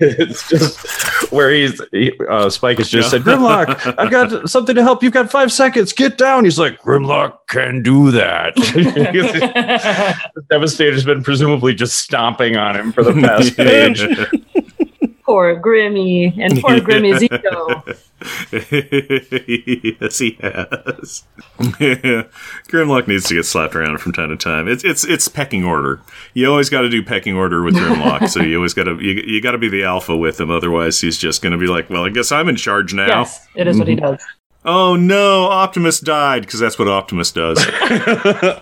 [0.00, 4.82] It's just where he's he, uh, Spike has just said, "Grimlock, I've got something to
[4.82, 5.02] help.
[5.02, 5.92] You've got five seconds.
[5.92, 8.56] Get down." He's like, "Grimlock can do that."
[10.50, 14.02] Devastator's been presumably just stomping on him for the past page.
[15.32, 17.82] Poor Grimmy and poor Grimmy's ego.
[19.98, 21.24] yes, he has.
[22.68, 24.68] Grimlock needs to get slapped around from time to time.
[24.68, 26.00] It's it's it's pecking order.
[26.34, 28.28] You always got to do pecking order with Grimlock.
[28.28, 30.50] so you always got to you, you got to be the alpha with him.
[30.50, 33.06] Otherwise, he's just going to be like, well, I guess I'm in charge now.
[33.06, 34.00] Yes, it is what he mhm.
[34.00, 34.22] does.
[34.66, 37.56] Oh no, Optimus died because that's what Optimus does.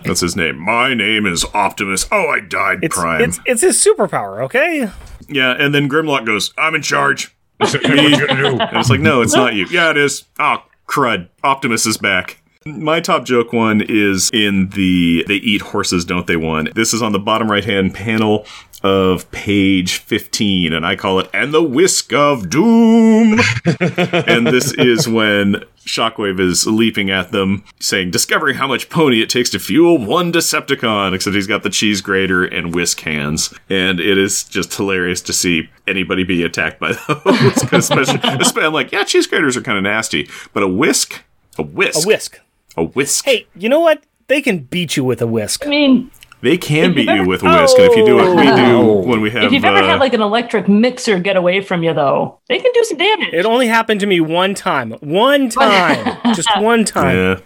[0.05, 0.57] that's his name.
[0.57, 2.07] My name is Optimus.
[2.13, 3.21] Oh, I died, It's Prime.
[3.21, 4.41] it's it's his superpower.
[4.45, 4.89] Okay.
[5.31, 7.35] Yeah, and then Grimlock goes, I'm in charge.
[7.59, 7.67] Me.
[7.69, 9.67] And it's like, no, it's not you.
[9.69, 10.25] Yeah, it is.
[10.39, 11.29] Oh, crud.
[11.43, 12.41] Optimus is back.
[12.65, 16.69] My top joke one is in the They Eat Horses, Don't They one.
[16.75, 18.45] This is on the bottom right hand panel
[18.83, 23.33] of page 15, and I call it And the Whisk of Doom.
[23.65, 29.29] and this is when Shockwave is leaping at them, saying, Discovering how much pony it
[29.29, 33.53] takes to fuel one Decepticon, except he's got the cheese grater and whisk hands.
[33.69, 37.53] And it is just hilarious to see anybody be attacked by those.
[37.63, 41.23] 'Cause especially, especially, I'm like, yeah, cheese graters are kind of nasty, but a whisk,
[41.57, 42.39] a whisk, A whisk.
[42.77, 43.25] a whisk.
[43.25, 44.03] Hey, you know what?
[44.27, 45.65] They can beat you with a whisk.
[45.65, 46.09] I mean,
[46.41, 48.43] They can If beat you've you with a whisk, and if you do what we
[48.45, 48.93] do Oh.
[49.05, 51.83] when we have, if you've ever uh, had like an electric mixer get away from
[51.83, 53.33] you, though, they can do some damage.
[53.33, 54.91] It only happened to me one time.
[55.01, 56.17] One time.
[56.33, 57.15] Just one time.
[57.15, 57.39] yeah,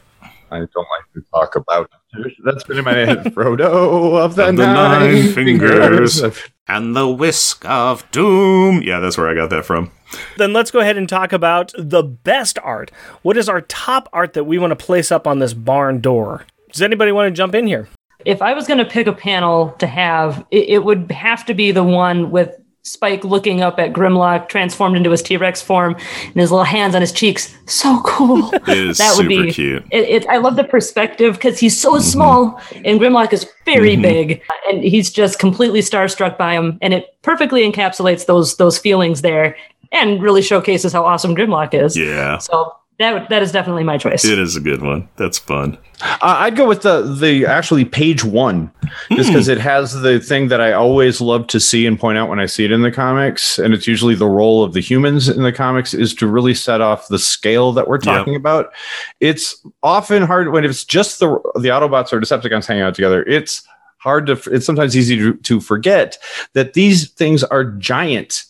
[0.50, 2.34] I don't like to talk about it.
[2.46, 3.18] That's been in my head.
[3.36, 6.22] Frodo of the, Of the nine, nine fingers.
[6.22, 6.44] fingers.
[6.70, 8.82] and the whisk of doom.
[8.82, 9.92] Yeah, that's where I got that from.
[10.38, 12.90] Then let's go ahead and talk about the best art.
[13.24, 16.46] What is our top art that we want to place up on this barn door?
[16.72, 17.90] Does anybody want to jump in here?
[18.26, 21.54] If I was going to pick a panel to have, it, it would have to
[21.54, 25.96] be the one with Spike looking up at Grimlock transformed into his T Rex form
[26.24, 27.52] and his little hands on his cheeks.
[27.66, 28.52] So cool.
[28.66, 29.84] That would super be cute.
[29.92, 32.02] It, it, I love the perspective because he's so Mm-hmm.
[32.02, 37.18] small and Grimlock is very big, and he's just completely starstruck by him, and it
[37.24, 39.56] perfectly encapsulates those those feelings there,
[39.92, 41.98] and really showcases how awesome Grimlock is.
[41.98, 42.38] Yeah.
[42.38, 44.24] So that that is definitely my choice.
[44.24, 45.10] It is a good one.
[45.18, 45.78] That's fun.
[46.02, 48.72] Uh, I'd go with the the actually page one,
[49.12, 52.30] just because it has the thing that I always love to see and point out
[52.30, 55.28] when I see it in the comics, and it's usually the role of the humans
[55.28, 58.72] in the comics is to really set off the scale that we're talking about.
[59.20, 63.24] It's often hard when it's just the the Autobots or Decepticons hanging out together.
[63.24, 63.66] It's
[63.98, 66.18] hard to it's sometimes easy to, to forget
[66.54, 68.46] that these things are giant.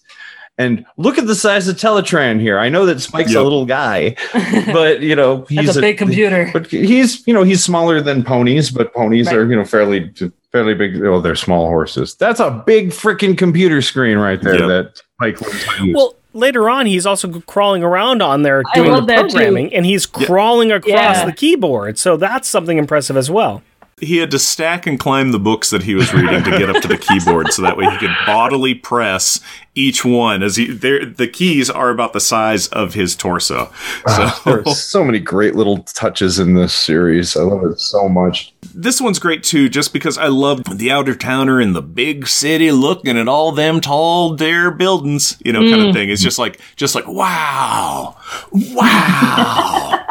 [0.58, 2.58] And look at the size of Teletran here.
[2.58, 3.42] I know that Spike's Yep.
[3.42, 4.16] a little guy,
[4.72, 6.50] but you know he's That's a big computer.
[6.54, 9.36] but he's you know he's smaller than ponies, but ponies Right.
[9.36, 10.12] are you know fairly
[10.54, 11.04] fairly big.
[11.04, 12.16] Oh, they're small horses.
[12.16, 14.68] That's a big freaking computer screen right there Yep.
[14.70, 15.94] that Spike learns to.
[15.94, 19.36] Well, later on, he's also crawling around on there doing the love that too.
[19.36, 21.26] programming, and he's crawling across Yeah.
[21.26, 21.98] the keyboard.
[21.98, 23.62] So that's something impressive as well.
[24.02, 26.82] He had to stack and climb the books that he was reading to get up
[26.82, 29.40] to the keyboard, so that way he could bodily press
[29.76, 30.42] each one.
[30.42, 33.72] As he, they're- the keys are about the size of his torso.
[34.08, 37.36] Ah, so There's so many great little touches in this series.
[37.38, 38.54] I love it so much.
[38.74, 42.72] this one's great too, just because I love the outer towner and the big city
[42.72, 45.94] looking at all them tall dare buildings, you know, kind of mm.
[45.94, 46.10] thing.
[46.10, 48.16] It's just like, just like, wow,
[48.52, 50.06] wow,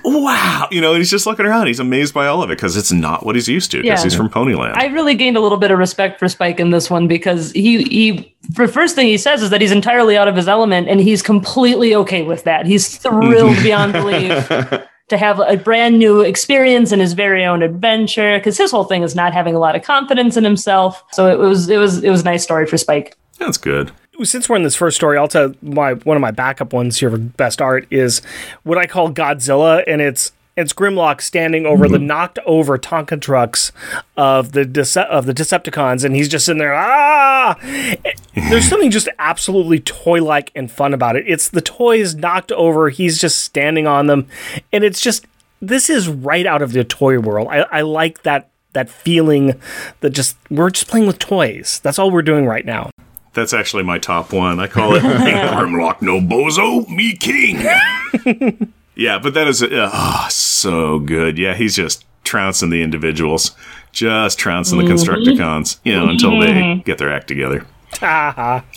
[0.04, 0.68] wow.
[0.70, 1.66] You know, he's just looking around.
[1.66, 4.04] He's amazed by all of it because it's not what he's used to because Yeah.
[4.04, 4.74] he's from Ponyland.
[4.76, 7.82] I really gained a little bit of respect for Spike in this one because he
[7.84, 11.00] he the first thing he says is that he's entirely out of his element and
[11.00, 12.66] he's completely okay with that.
[12.66, 13.62] He's thrilled mm-hmm.
[13.62, 14.48] beyond belief
[15.08, 19.02] to have a brand new experience in his very own adventure because his whole thing
[19.02, 21.04] is not having a lot of confidence in himself.
[21.12, 23.16] So it was it was it was a nice story for Spike.
[23.38, 23.92] That's good.
[24.22, 27.10] Since we're in this first story, I'll tell my one of my backup ones here
[27.10, 28.22] for best art is
[28.62, 33.72] what I call Godzilla, and it's it's Grimlock standing over the knocked over Tonka trucks
[34.16, 36.74] of the Dece- of the Decepticons, and he's just sitting there.
[36.74, 37.56] Ah!
[38.34, 41.24] There's something just absolutely toy like and fun about it.
[41.26, 42.88] It's the toys knocked over.
[42.88, 44.28] He's just standing on them,
[44.72, 45.26] and it's just
[45.60, 47.48] this is right out of the toy world.
[47.50, 49.60] I, I like that that feeling
[50.00, 51.80] that just we're just playing with toys.
[51.82, 52.90] That's all we're doing right now.
[53.32, 54.60] That's actually my top one.
[54.60, 57.56] I call it Grimlock no bozo, me king.
[58.94, 60.26] yeah, but that is uh, oh,
[60.56, 61.38] so good.
[61.38, 63.52] Yeah, he's just trouncing the individuals,
[63.92, 67.64] just trouncing the Constructicons, you know, until they get their act together.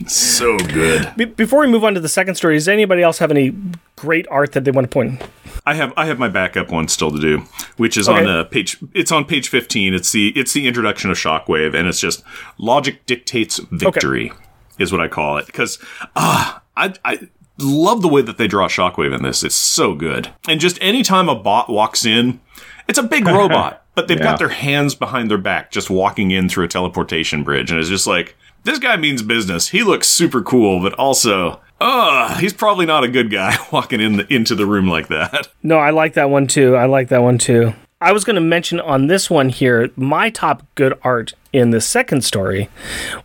[0.07, 1.11] so good.
[1.17, 3.53] Be- before we move on to the second story, does anybody else have any
[3.95, 5.21] great art that they want to point?
[5.65, 7.39] I have I have my backup one still to do,
[7.77, 8.31] which is on Okay.
[8.31, 8.77] uh, page.
[8.93, 9.93] It's on page fifteen.
[9.93, 12.23] It's the it's the introduction of Shockwave, and it's just
[12.57, 14.31] logic dictates victory,
[14.77, 15.47] is what I call it.
[15.47, 15.79] Because
[16.15, 17.19] ah, I I
[17.61, 19.43] love the way that they draw Shockwave in this.
[19.43, 20.29] It's so good.
[20.47, 22.39] And just anytime a bot walks in,
[22.87, 24.23] it's a big robot, but they've Yeah.
[24.23, 27.89] got their hands behind their back, just walking in through a teleportation bridge, and it's
[27.89, 29.69] just like this guy means business.
[29.69, 31.61] He looks super cool, but also.
[31.81, 35.47] Uh, he's probably not a good guy walking in the, into the room like that.
[35.63, 36.75] No, I like that one too.
[36.75, 37.73] I like that one too.
[38.01, 41.79] I was going to mention on this one here, my top good art in the
[41.81, 42.69] second story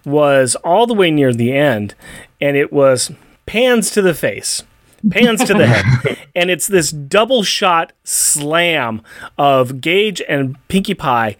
[0.05, 1.95] was all the way near the end,
[2.41, 3.11] and it was
[3.47, 4.62] pans to the face,
[5.11, 6.18] pans to the head.
[6.36, 9.03] And it's this double shot slam
[9.38, 11.36] of Gage and Pinkie Pie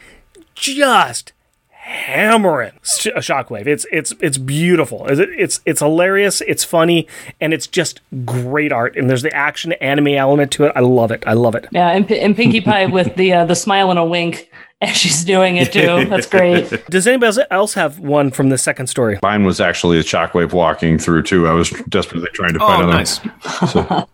[0.55, 1.33] just
[1.85, 3.67] hammering a shockwave.
[3.67, 5.07] It's it's it's beautiful.
[5.07, 6.41] It's, it's it's hilarious.
[6.43, 7.07] It's funny,
[7.41, 8.97] and it's just great art.
[8.97, 10.73] And there's the action anime element to it.
[10.75, 11.25] I love it.
[11.27, 11.67] I love it.
[11.73, 14.49] Yeah, and, P- and Pinkie Pie with the uh, the smile and a wink
[14.81, 16.05] as she's doing it too.
[16.07, 16.85] That's great.
[16.91, 19.19] Does anybody else have one from the second story?
[19.23, 21.47] Mine was actually a shockwave walking through too.
[21.47, 22.99] I was desperately trying to Oh, find another.
[22.99, 23.21] nice.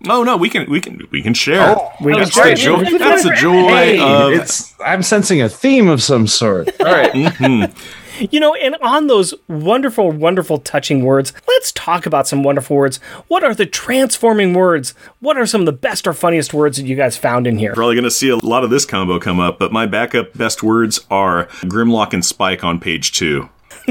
[0.09, 1.77] oh no, we can we can we can share.
[1.77, 2.99] Oh, we that's the joy.
[2.99, 6.69] That's the joy Hey, of it's I'm sensing a theme of some sort.
[6.81, 7.11] All right.
[7.13, 8.00] Mm-hmm.
[8.29, 12.99] You know, and on those wonderful, wonderful, touching words, let's talk about some wonderful words.
[13.29, 14.95] What are the transforming words?
[15.21, 17.75] What are some of the best or funniest words that you guys found in here?
[17.75, 19.59] probably going to see a lot of this combo come up.
[19.59, 23.49] But my backup best words are Grimlock and Spike on page two.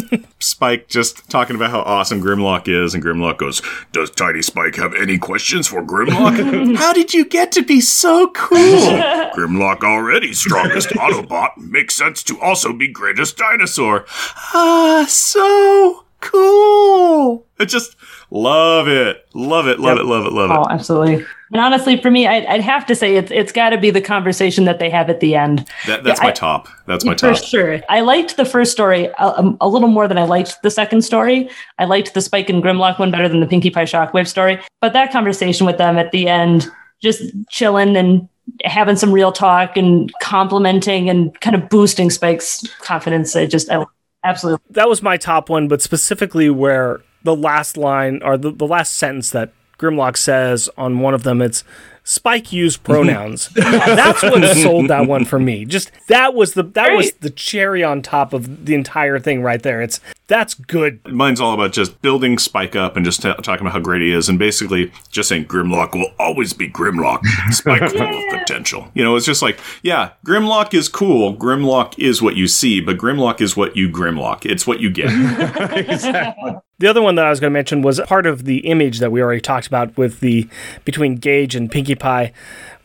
[0.39, 4.93] Spike just talking about how awesome Grimlock is, and Grimlock goes, "Does Tiny Spike have
[4.93, 6.75] any questions for Grimlock?
[6.77, 8.57] how did you get to be so cool?
[9.35, 14.05] Grimlock already strongest Autobot makes sense to also be greatest dinosaur.
[14.53, 17.45] Ah, so cool.
[17.59, 17.95] It just
[18.31, 19.25] Love it.
[19.33, 19.79] Love it.
[19.79, 20.05] Love Yep.
[20.05, 20.07] it.
[20.07, 20.33] Love it.
[20.33, 20.57] Love it.
[20.57, 21.25] Oh, absolutely.
[21.51, 24.01] And honestly, for me, I'd, I'd have to say it's it's got to be the
[24.01, 25.65] conversation that they have at the end.
[25.87, 26.67] That, that's Yeah, my I- top.
[26.85, 27.43] That's my For top.
[27.43, 27.81] sure.
[27.89, 31.01] I liked the first story a, a- a little more than I liked the second
[31.01, 31.49] story.
[31.79, 34.59] I liked the Spike and Grimlock one better than the Pinkie Pie Shockwave story.
[34.79, 36.67] But that conversation with them at the end,
[37.01, 38.29] just chilling and
[38.63, 43.85] having some real talk and complimenting and kind of boosting Spike's confidence, I just, I
[44.23, 44.63] absolutely.
[44.71, 48.93] that was my top one, but specifically where the last line or the, the last
[48.93, 51.63] sentence that Grimlock says on one of them, it's
[52.03, 53.49] Spike used pronouns.
[53.49, 55.65] That's what sold that one for me.
[55.65, 59.61] Just that was the that was the cherry on top of the entire thing right
[59.61, 59.81] there.
[59.81, 59.99] It's
[60.29, 61.05] that's good.
[61.11, 64.11] Mine's all about just building Spike up and just t- talking about how great he
[64.13, 67.25] is, and basically just saying Grimlock will always be Grimlock.
[67.51, 68.89] Spike full of potential.
[68.93, 71.35] You know, it's just like, yeah, Grimlock is cool.
[71.35, 74.45] Grimlock is what you see, but Grimlock is what you Grimlock.
[74.45, 75.07] It's what you get.
[75.75, 76.53] exactly.
[76.77, 79.11] The other one that I was going to mention was part of the image that
[79.11, 80.47] we already talked about with the
[80.85, 82.31] between Gage and Pinkie Pie,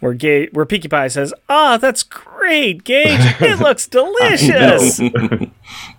[0.00, 3.20] where Gage, where Pinkie Pie says, "Ah, that's great, Gage.
[3.40, 4.98] It looks delicious."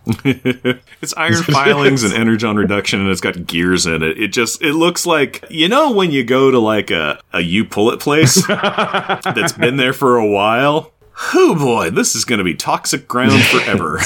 [0.23, 4.19] it's iron filings and energon reduction, and it's got gears in it.
[4.19, 7.65] It just it looks like you know when you go to like a a you
[7.65, 10.91] pull it place that's been there for a while.
[11.33, 14.01] Oh boy, this is going to be toxic ground forever.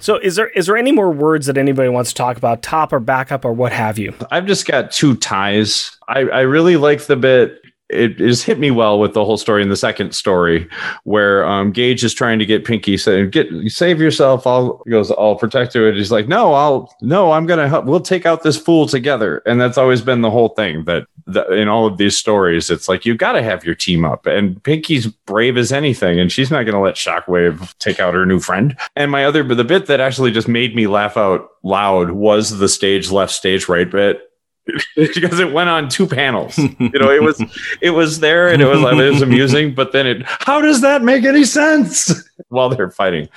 [0.00, 2.92] So, is there is there any more words that anybody wants to talk about, top
[2.92, 4.14] or backup or what have you?
[4.30, 5.96] I've just got two ties.
[6.08, 7.60] I, I really like the bit.
[7.90, 10.66] It has hit me well with the whole story in the second story,
[11.04, 15.10] where um, Gage is trying to get Pinkie saying, "Get save yourself." I'll he goes,
[15.10, 17.84] "I'll protect you." And he's like, "No, I'll no, I'm gonna help.
[17.84, 21.50] We'll take out this fool together." And that's always been the whole thing that, that
[21.50, 24.24] in all of these stories, it's like you got to have your team up.
[24.24, 28.40] And Pinkie's brave as anything, and she's not gonna let Shockwave take out her new
[28.40, 28.74] friend.
[28.96, 32.58] And my other, but the bit that actually just made me laugh out loud was
[32.58, 34.22] the stage left, stage right bit
[34.96, 36.56] because it went on two panels.
[36.58, 37.42] You know, it was
[37.80, 41.02] it was there and it was it was amusing, but then it how does that
[41.02, 42.12] make any sense
[42.48, 43.28] while they're fighting?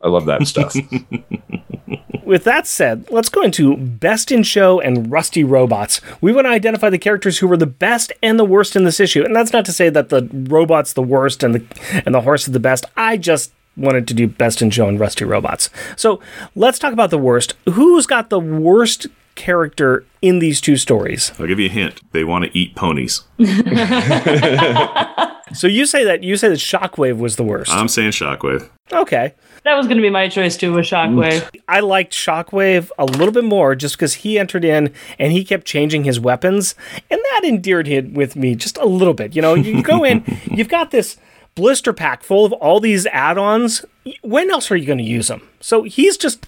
[0.00, 0.74] I love that stuff.
[2.24, 6.00] With that said, let's go into Best in Show and Rusty Robots.
[6.20, 8.98] We want to identify the characters who were the best and the worst in this
[8.98, 9.24] issue.
[9.24, 12.46] And that's not to say that the robot's the worst and the and the horse
[12.46, 12.84] is the best.
[12.96, 15.70] I just wanted to do Best in Show and Rusty Robots.
[15.96, 16.20] So
[16.54, 17.54] let's talk about the worst.
[17.72, 19.06] Who's got the worst
[19.36, 21.32] character in these two stories?
[21.38, 22.00] I'll give you a hint.
[22.12, 23.22] They want to eat ponies.
[25.52, 27.70] So you say that you say that Shockwave was the worst.
[27.72, 28.68] I'm saying Shockwave.
[28.92, 29.34] okay.
[29.62, 31.48] That was going to be my choice too with Shockwave.
[31.66, 35.66] I liked Shockwave a little bit more just because he entered in and he kept
[35.66, 36.74] changing his weapons,
[37.10, 39.34] and that endeared him with me just a little bit.
[39.34, 41.16] You know, you go in, you've got this
[41.54, 43.84] blister pack full of all these add-ons.
[44.22, 45.48] When else are you going to use them?
[45.60, 46.46] So he's just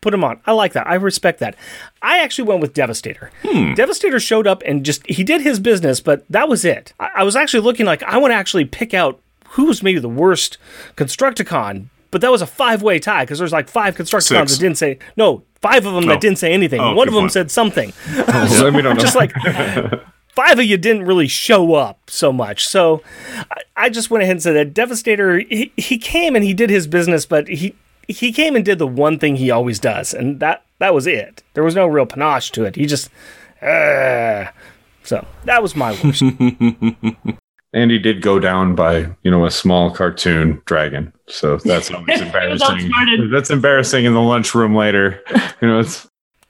[0.00, 0.40] put him on.
[0.46, 0.86] I like that.
[0.86, 1.56] I respect that.
[2.02, 3.30] I actually went with Devastator.
[3.42, 3.74] Hmm.
[3.74, 6.92] Devastator showed up and just he did his business, but that was it.
[7.00, 9.20] I, I was actually looking like I want to actually pick out
[9.50, 10.58] who was maybe the worst
[10.96, 14.52] Constructicon, but that was a five-way tie because there's like five Constructicons Six.
[14.52, 15.42] that didn't say no.
[15.60, 16.08] Five of them Oh.
[16.08, 16.80] that didn't say anything.
[16.80, 17.32] Oh, One of them point.
[17.32, 17.92] said something.
[18.78, 18.94] Know.
[18.94, 19.32] Just like
[20.28, 22.66] five of you didn't really show up so much.
[22.68, 23.02] So
[23.50, 25.40] I, I just went ahead and said that Devastator.
[25.40, 27.74] He, he came and he did his business, but he
[28.08, 31.42] he came and did the one thing he always does, and that that was it.
[31.54, 32.76] There was no real panache to it.
[32.76, 33.10] He just.
[33.62, 34.46] Uh,
[35.02, 36.22] so that was my worst.
[37.72, 42.20] and he did go down by you know a small cartoon dragon, so that's always
[42.22, 42.90] embarrassing.
[43.30, 45.22] that's embarrassing in the lunchroom later.
[45.60, 46.08] You know, it's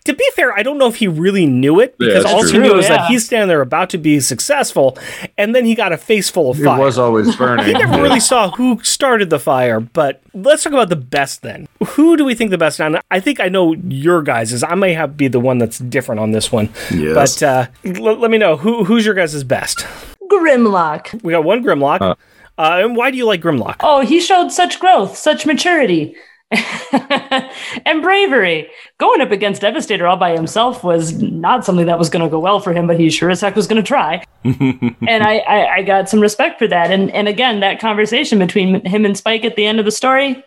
[0.09, 2.53] to be fair, I don't know if he really knew it because that's all he
[2.53, 2.63] true.
[2.63, 2.97] knew is Yeah.
[2.97, 4.97] that he's standing there about to be successful,
[5.37, 6.81] and then he got a face full of it fire.
[6.81, 7.67] was always burning.
[7.67, 11.69] He never really saw who started the fire, but let's talk about the best then.
[11.89, 12.79] Who do we think the best?
[12.81, 14.63] Now, I think I know your guys' is.
[14.65, 16.71] I may have be the one that's different on this one.
[16.91, 17.15] Yes.
[17.39, 19.87] But uh, l- let me know who who's your guys' best.
[20.31, 21.23] Grimlock.
[21.23, 22.01] We got one Grimlock.
[22.01, 22.15] Uh,
[22.59, 23.77] and why do you like Grimlock?
[23.81, 26.17] Oh, he showed such growth, such maturity.
[27.85, 28.71] and bravery.
[28.99, 32.39] Going up against Devastator all by himself was not something that was going to go
[32.39, 34.25] well for him, but he sure as heck was going to try.
[34.45, 36.91] and I, I, I got some respect for that.
[36.91, 40.43] And and again, that conversation between him and Spike at the end of the story,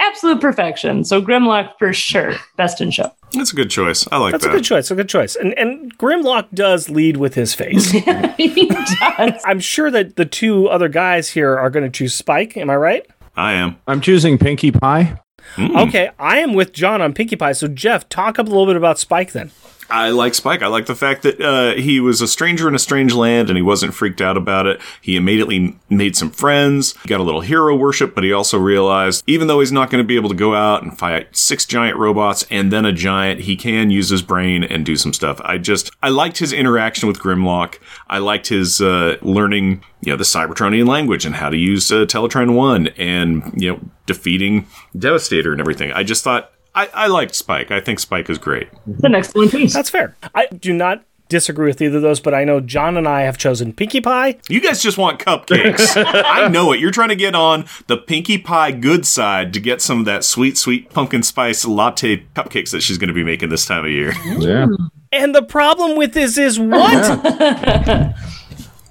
[0.00, 1.04] absolute perfection.
[1.04, 3.12] So Grimlock for sure, best in show.
[3.32, 4.08] That's a good choice.
[4.10, 4.48] I like That's that.
[4.48, 4.90] That's a good choice.
[4.90, 5.36] A good choice.
[5.36, 7.90] And and Grimlock does lead with his face.
[8.36, 9.42] he does.
[9.44, 12.56] I'm sure that the two other guys here are going to choose Spike.
[12.56, 13.06] Am I right?
[13.36, 13.78] I am.
[13.86, 15.20] I'm choosing Pinkie Pie.
[15.56, 15.76] Hmm.
[15.76, 17.52] Okay, I am with John on Pinkie Pie.
[17.52, 19.50] So Jeff, talk up a little bit about Spike then.
[19.90, 20.62] I like Spike.
[20.62, 23.56] I like the fact that uh, he was a stranger in a strange land and
[23.56, 24.80] he wasn't freaked out about it.
[25.00, 29.22] He immediately made some friends, he got a little hero worship, but he also realized
[29.26, 31.96] even though he's not going to be able to go out and fight six giant
[31.98, 35.40] robots and then a giant, he can use his brain and do some stuff.
[35.44, 37.78] I just, I liked his interaction with Grimlock.
[38.08, 42.06] I liked his uh, learning, you know, the Cybertronian language and how to use uh,
[42.06, 44.66] Teletran 1 and, you know, defeating
[44.98, 45.92] Devastator and everything.
[45.92, 47.70] I just thought I, I liked Spike.
[47.70, 48.68] I think Spike is great.
[48.86, 49.72] The next one, please.
[49.72, 50.16] That's fair.
[50.34, 53.38] I do not disagree with either of those, but I know John and I have
[53.38, 54.38] chosen Pinkie Pie.
[54.48, 55.94] You guys just want cupcakes.
[56.26, 56.80] I know it.
[56.80, 60.24] You're trying to get on the Pinkie Pie good side to get some of that
[60.24, 63.90] sweet, sweet pumpkin spice latte cupcakes that she's going to be making this time of
[63.90, 64.12] year.
[64.24, 64.66] Yeah.
[65.12, 66.72] And the problem with this is what?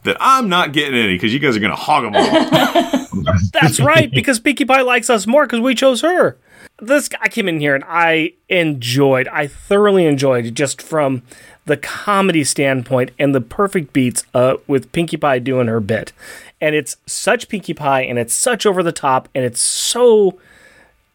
[0.03, 3.23] that I'm not getting any because you guys are going to hog them all.
[3.53, 6.37] That's right, because Pinkie Pie likes us more because we chose her.
[6.79, 11.21] This guy came in here and I enjoyed, I thoroughly enjoyed just from
[11.65, 16.11] the comedy standpoint and the perfect beats uh, with Pinkie Pie doing her bit.
[16.59, 20.39] And it's such Pinkie Pie and it's such over the top and it's so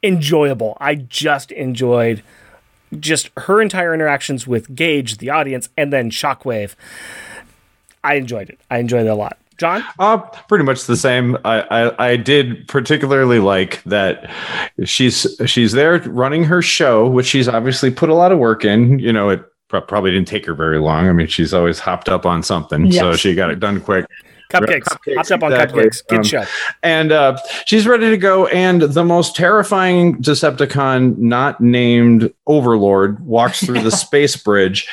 [0.02, 0.76] enjoyable.
[0.80, 2.22] I just enjoyed
[2.98, 6.74] just her entire interactions with Gage, the audience, and then Shockwave.
[8.02, 8.60] I enjoyed it.
[8.70, 9.38] I enjoyed it a lot.
[9.58, 9.82] John?
[9.98, 11.36] Uh, pretty much the same.
[11.44, 14.30] I, I I did particularly like that
[14.84, 18.98] she's she's there running her show, which she's obviously put a lot of work in.
[18.98, 21.08] You know, it pro- probably didn't take her very long.
[21.08, 24.06] I mean, she's always hopped up on something, so she got it done quick.
[24.50, 24.84] Cupcakes.
[24.84, 25.84] Cupcakes, Hopped up on exactly.
[25.84, 26.06] cupcakes.
[26.08, 26.44] Good Um, show.
[26.82, 27.36] And uh,
[27.66, 28.46] she's ready to go.
[28.46, 34.88] And the most terrifying Decepticon, not named Overlord, walks through the space bridge.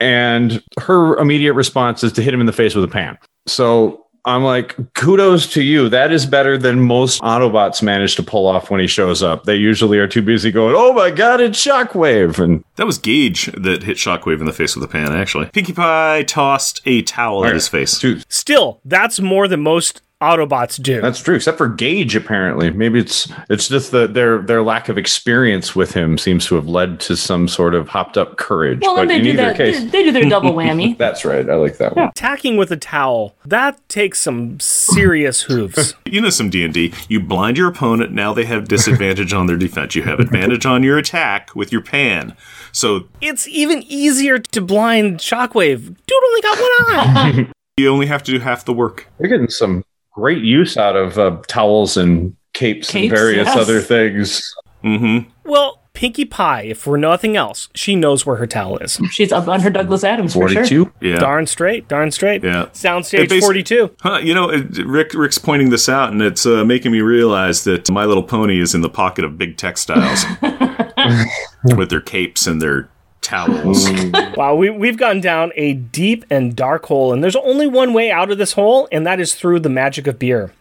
[0.00, 3.18] And her immediate response is to hit him in the face with a pan.
[3.46, 5.88] So I'm like, kudos to you.
[5.90, 9.44] That is better than most Autobots manage to pull off when he shows up.
[9.44, 12.38] They usually are too busy going, oh my God, it's Shockwave.
[12.38, 15.46] And That was Gage that hit Shockwave in the face with a pan, actually.
[15.52, 17.98] Pinkie Pie tossed a towel at his face.
[17.98, 21.00] Dude, Still, that's more than most Autobots do.
[21.00, 22.16] That's true, except for Gage.
[22.16, 26.54] Apparently, maybe it's it's just that their their lack of experience with him seems to
[26.54, 28.80] have led to some sort of hopped up courage.
[28.82, 29.56] well, but they in do either that.
[29.56, 30.96] case, They, they do their double whammy.
[30.98, 31.48] that's right.
[31.48, 32.08] I like that one.
[32.08, 35.94] Attacking with a towel, that takes some serious hooves.
[36.06, 36.92] You know some D&D.
[37.08, 39.96] You blind your opponent, now they have disadvantage on their defense.
[39.96, 42.36] You have advantage on your attack with your pan.
[42.70, 45.80] So it's even easier to blind Shockwave.
[45.86, 47.50] Dude only got one eye.
[47.76, 49.08] you only have to do half the work.
[49.18, 49.84] They're getting some
[50.14, 53.56] great use out of uh, towels and capes, and various yes.
[53.56, 54.54] other things.
[54.82, 55.30] Mm-hmm.
[55.44, 59.00] well, Pinkie Pie, if for nothing else, she knows where her towel is.
[59.12, 60.64] She's up on her Douglas Adams for sure.
[60.64, 60.92] Forty-two.
[61.00, 61.16] Yeah.
[61.16, 62.42] Darn straight, darn straight.
[62.42, 62.66] Yeah.
[62.72, 63.94] Soundstage It 42.
[64.00, 67.64] Huh, you know, it- Rick Rick's pointing this out, and it's uh, making me realize
[67.64, 70.24] that My Little Pony is in the pocket of big textiles
[71.64, 72.90] with their capes and their
[73.24, 73.86] towels.
[73.86, 74.34] Mm.
[74.36, 78.10] Wow, we, we've gone down a deep and dark hole, and there's only one way
[78.10, 80.52] out of this hole, and that is through the magic of beer.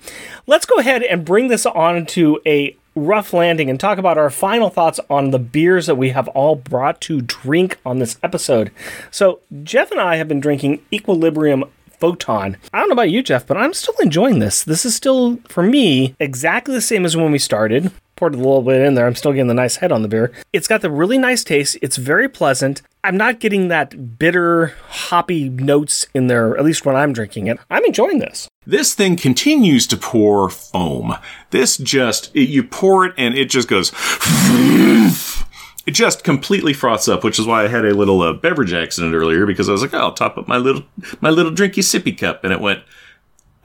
[0.46, 4.30] Let's go ahead and bring this on to a rough landing and talk about our
[4.30, 8.72] final thoughts on the beers that we have all brought to drink on this episode.
[9.10, 12.58] So, Jeff and I have been drinking Equilibrium Photon.
[12.74, 14.64] I don't know about you, Jeff, but I'm still enjoying this.
[14.64, 17.92] This is still, for me, exactly the same as when we started.
[18.24, 19.06] Poured a little bit in there.
[19.06, 20.32] I'm still getting the nice head on the beer.
[20.54, 21.78] It's got the really nice taste.
[21.82, 22.82] It's very pleasant.
[23.04, 27.60] I'm not getting that bitter, hoppy notes in there, at least when I'm drinking it.
[27.70, 28.48] I'm enjoying this.
[28.66, 31.18] This thing continues to pour foam.
[31.50, 33.92] This just, it- you pour it and it just goes.
[35.86, 39.14] It just completely froths up, which is why I had a little uh, beverage accident
[39.14, 40.84] earlier because I was like, oh, I'll top up my little
[41.20, 42.84] my little drinky sippy cup, and it went,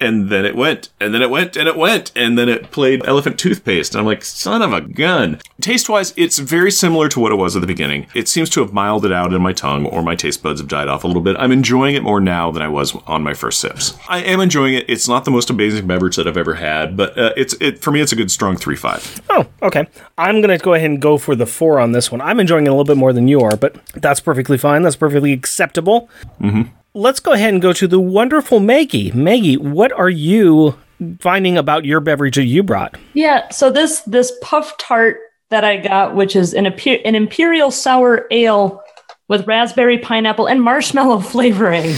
[0.00, 3.06] and then it went, and then it went, and it went, and then it played
[3.06, 3.94] elephant toothpaste.
[3.94, 5.40] And I'm like, son of a gun.
[5.60, 8.06] Taste wise, it's very similar to what it was at the beginning.
[8.14, 10.88] It seems to have milded out in my tongue, or my taste buds have died
[10.88, 11.36] off a little bit.
[11.38, 13.96] I'm enjoying it more now than I was on my first sips.
[14.08, 14.84] I am enjoying it.
[14.88, 17.90] It's not the most amazing beverage that I've ever had, but uh, it's it for
[17.90, 18.00] me.
[18.00, 19.20] It's a good strong three five.
[19.30, 19.86] Oh, okay.
[20.16, 22.20] I'm going to go ahead and go for the four on this one.
[22.20, 24.82] I'm enjoying it a little bit more than you are, but that's perfectly fine.
[24.82, 26.08] That's perfectly acceptable.
[26.40, 26.70] Mm-hmm.
[26.94, 29.12] Let's go ahead and go to the wonderful Maggie.
[29.12, 30.76] Maggie, what are you
[31.20, 32.96] finding about your beverage that you brought?
[33.14, 33.48] Yeah.
[33.50, 35.18] So this this puff tart
[35.50, 38.82] that I got, which is an an imperial sour ale
[39.28, 41.94] with raspberry, pineapple, and marshmallow flavoring.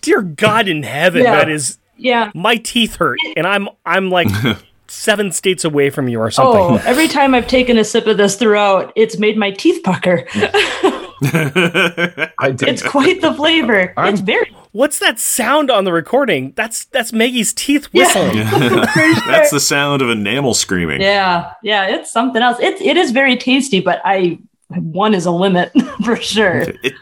[0.00, 1.36] Dear God in heaven, Yeah.
[1.36, 2.30] that is Yeah.
[2.34, 4.28] my teeth hurt, and I'm I'm like
[4.88, 6.58] seven states away from you or something.
[6.60, 6.86] Oh, something.
[6.86, 10.26] every time I've taken a sip of this throughout, it's made my teeth pucker.
[12.38, 12.68] I did.
[12.68, 13.92] It's quite the flavor.
[13.96, 16.54] I'm- it's very What's that sound on the recording?
[16.56, 18.36] That's that's Maggie's teeth whistling.
[19.26, 21.02] That's the sound of enamel screaming.
[21.02, 22.58] Yeah, yeah, it's something else.
[22.58, 25.72] It it is very tasty, but I one is a limit
[26.04, 26.60] for sure.
[26.82, 26.94] It,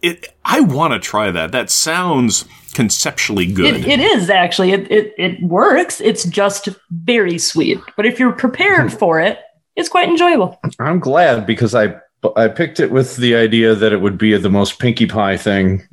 [0.00, 1.52] It, I want to try that.
[1.52, 3.74] That sounds conceptually good.
[3.74, 4.72] It, it is actually.
[4.72, 6.00] It, it it works.
[6.00, 7.78] It's just very sweet.
[7.96, 9.38] But if you're prepared for it,
[9.76, 10.58] it's quite enjoyable.
[10.78, 11.96] I'm glad because I
[12.36, 15.86] I picked it with the idea that it would be the most Pinkie Pie thing.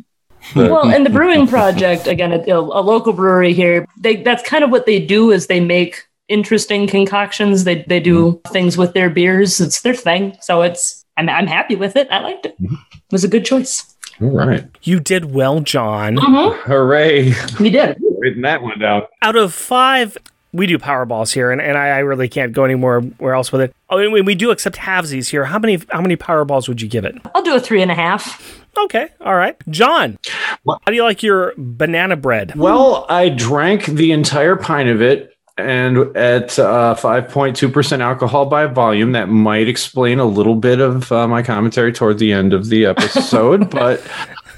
[0.56, 3.86] that- Well, and the brewing project again, a, a local brewery here.
[4.00, 7.64] They that's kind of what they do is they make interesting concoctions.
[7.64, 9.62] They they do things with their beers.
[9.62, 10.36] It's their thing.
[10.42, 12.08] So it's I'm I'm happy with it.
[12.12, 12.60] I liked it.
[12.62, 12.76] Mm-hmm.
[12.76, 13.92] It was a good choice.
[14.22, 14.66] All right.
[14.84, 16.16] You did well, John.
[16.16, 16.72] Mm-hmm.
[16.72, 17.34] Hooray.
[17.60, 17.98] We did.
[18.18, 19.04] Written that one down.
[19.22, 20.18] Out of five,
[20.56, 23.62] we do Powerballs here, and, and I, I really can't go anywhere where else with
[23.62, 23.76] it.
[23.90, 25.46] Oh, and we, we do accept halvesies here.
[25.46, 27.16] How many how many Powerballs would you give it?
[27.36, 28.62] I'll do a three and a half.
[28.78, 29.56] Okay, all right.
[29.70, 30.18] John,
[30.64, 30.82] What?
[30.86, 32.56] how do you like your banana bread?
[32.56, 35.32] Well, I drank the entire pint of it.
[35.58, 41.30] And at uh, 5.2% alcohol by volume, that might explain a little bit of uh,
[41.30, 44.06] my commentary toward the end of the episode, but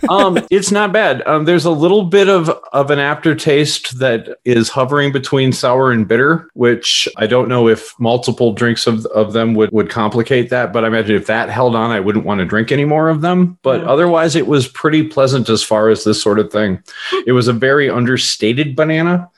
[0.10, 1.26] um, it's not bad.
[1.28, 6.08] Um, there's a little bit of, of an aftertaste that is hovering between sour and
[6.08, 10.74] bitter, which I don't know if multiple drinks of, of them would, would complicate that.
[10.74, 13.22] But I imagine if that held on, I wouldn't want to drink any more of
[13.22, 13.58] them.
[13.62, 16.82] But otherwise, it was pretty pleasant as far as this sort of thing.
[17.26, 19.30] It was a very understated banana.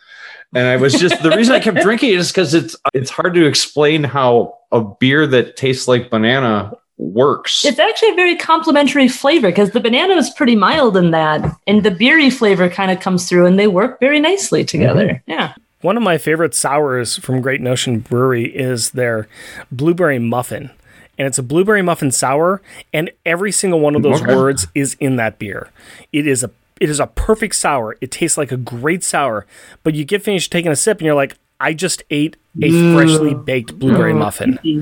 [0.53, 3.35] And I was just the reason I kept drinking it is because it's it's hard
[3.35, 7.65] to explain how a beer that tastes like banana works.
[7.65, 11.83] It's actually a very complementary flavor because the banana is pretty mild in that, and
[11.83, 15.07] the beery flavor kind of comes through, and they work very nicely together.
[15.07, 15.31] Mm-hmm.
[15.31, 15.53] Yeah.
[15.81, 19.29] One of my favorite sours from Great Notion Brewery is their
[19.71, 20.71] blueberry muffin.
[21.17, 22.61] And it's a blueberry muffin sour,
[22.93, 24.35] and every single one of those Okay.
[24.35, 25.69] words is in that beer.
[26.13, 27.97] It is a it is a perfect sour.
[27.99, 29.45] It tastes like a great sour,
[29.83, 32.95] but you get finished taking a sip and you're like, I just ate a mm.
[32.95, 34.19] freshly baked blueberry mm.
[34.19, 34.59] muffin.
[34.63, 34.81] Mm-hmm.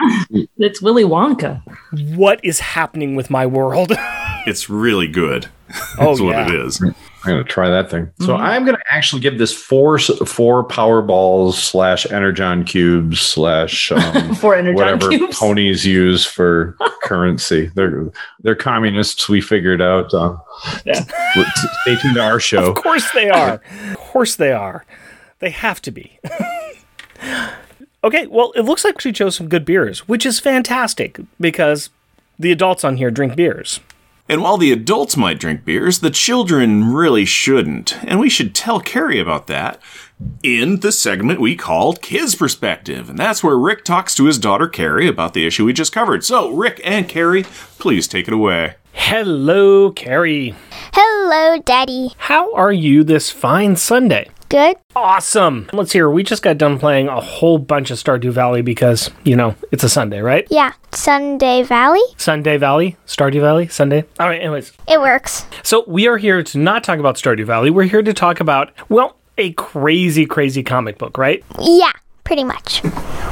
[0.58, 1.62] It's Willy Wonka.
[2.16, 3.92] What is happening with my world?
[4.46, 5.48] It's really good.
[5.98, 6.48] Oh, That's what yeah.
[6.48, 6.80] it is.
[6.80, 6.94] I'm
[7.26, 8.10] gonna try that thing.
[8.20, 14.34] So I'm gonna actually give this four four power balls slash energon cubes slash um,
[14.36, 15.38] Four Energon whatever cubes.
[15.38, 17.70] ponies use for currency.
[17.74, 19.28] They're they're communists.
[19.28, 20.12] We figured out.
[20.14, 20.38] Uh,
[20.86, 21.04] Yeah.
[21.82, 22.70] Stay tuned to our show.
[22.70, 23.60] Of course they are.
[23.90, 24.86] Of course they are.
[25.40, 26.18] They have to be.
[28.04, 31.90] Okay, well, it looks like she chose some good beers, which is fantastic because
[32.38, 33.80] the adults on here drink beers.
[34.28, 38.02] And while the adults might drink beers, the children really shouldn't.
[38.04, 39.80] And we should tell Carrie about that
[40.44, 43.10] in the segment we called Kids Perspective.
[43.10, 46.22] And that's where Rick talks to his daughter Carrie about the issue we just covered.
[46.24, 47.42] So, Rick and Carrie,
[47.80, 48.76] please take it away.
[48.92, 50.54] Hello, Carrie.
[50.92, 52.12] Hello, Daddy.
[52.16, 54.30] How are you this fine Sunday?
[54.50, 54.78] Good?
[54.96, 55.70] Awesome.
[55.72, 56.10] Let's hear.
[56.10, 59.84] We just got done playing a whole bunch of Stardew Valley because, you know, it's
[59.84, 60.44] a Sunday, right?
[60.50, 60.72] Yeah.
[60.90, 62.00] Sunday Valley?
[62.16, 64.04] Sunday Valley, Stardew Valley, Sunday.
[64.18, 64.72] All right, anyways.
[64.88, 65.46] It works.
[65.62, 67.70] So we are here to not talk about Stardew Valley.
[67.70, 71.44] We're here to talk about, well, a crazy, crazy comic book, right?
[71.60, 71.92] Yeah,
[72.30, 72.78] pretty much.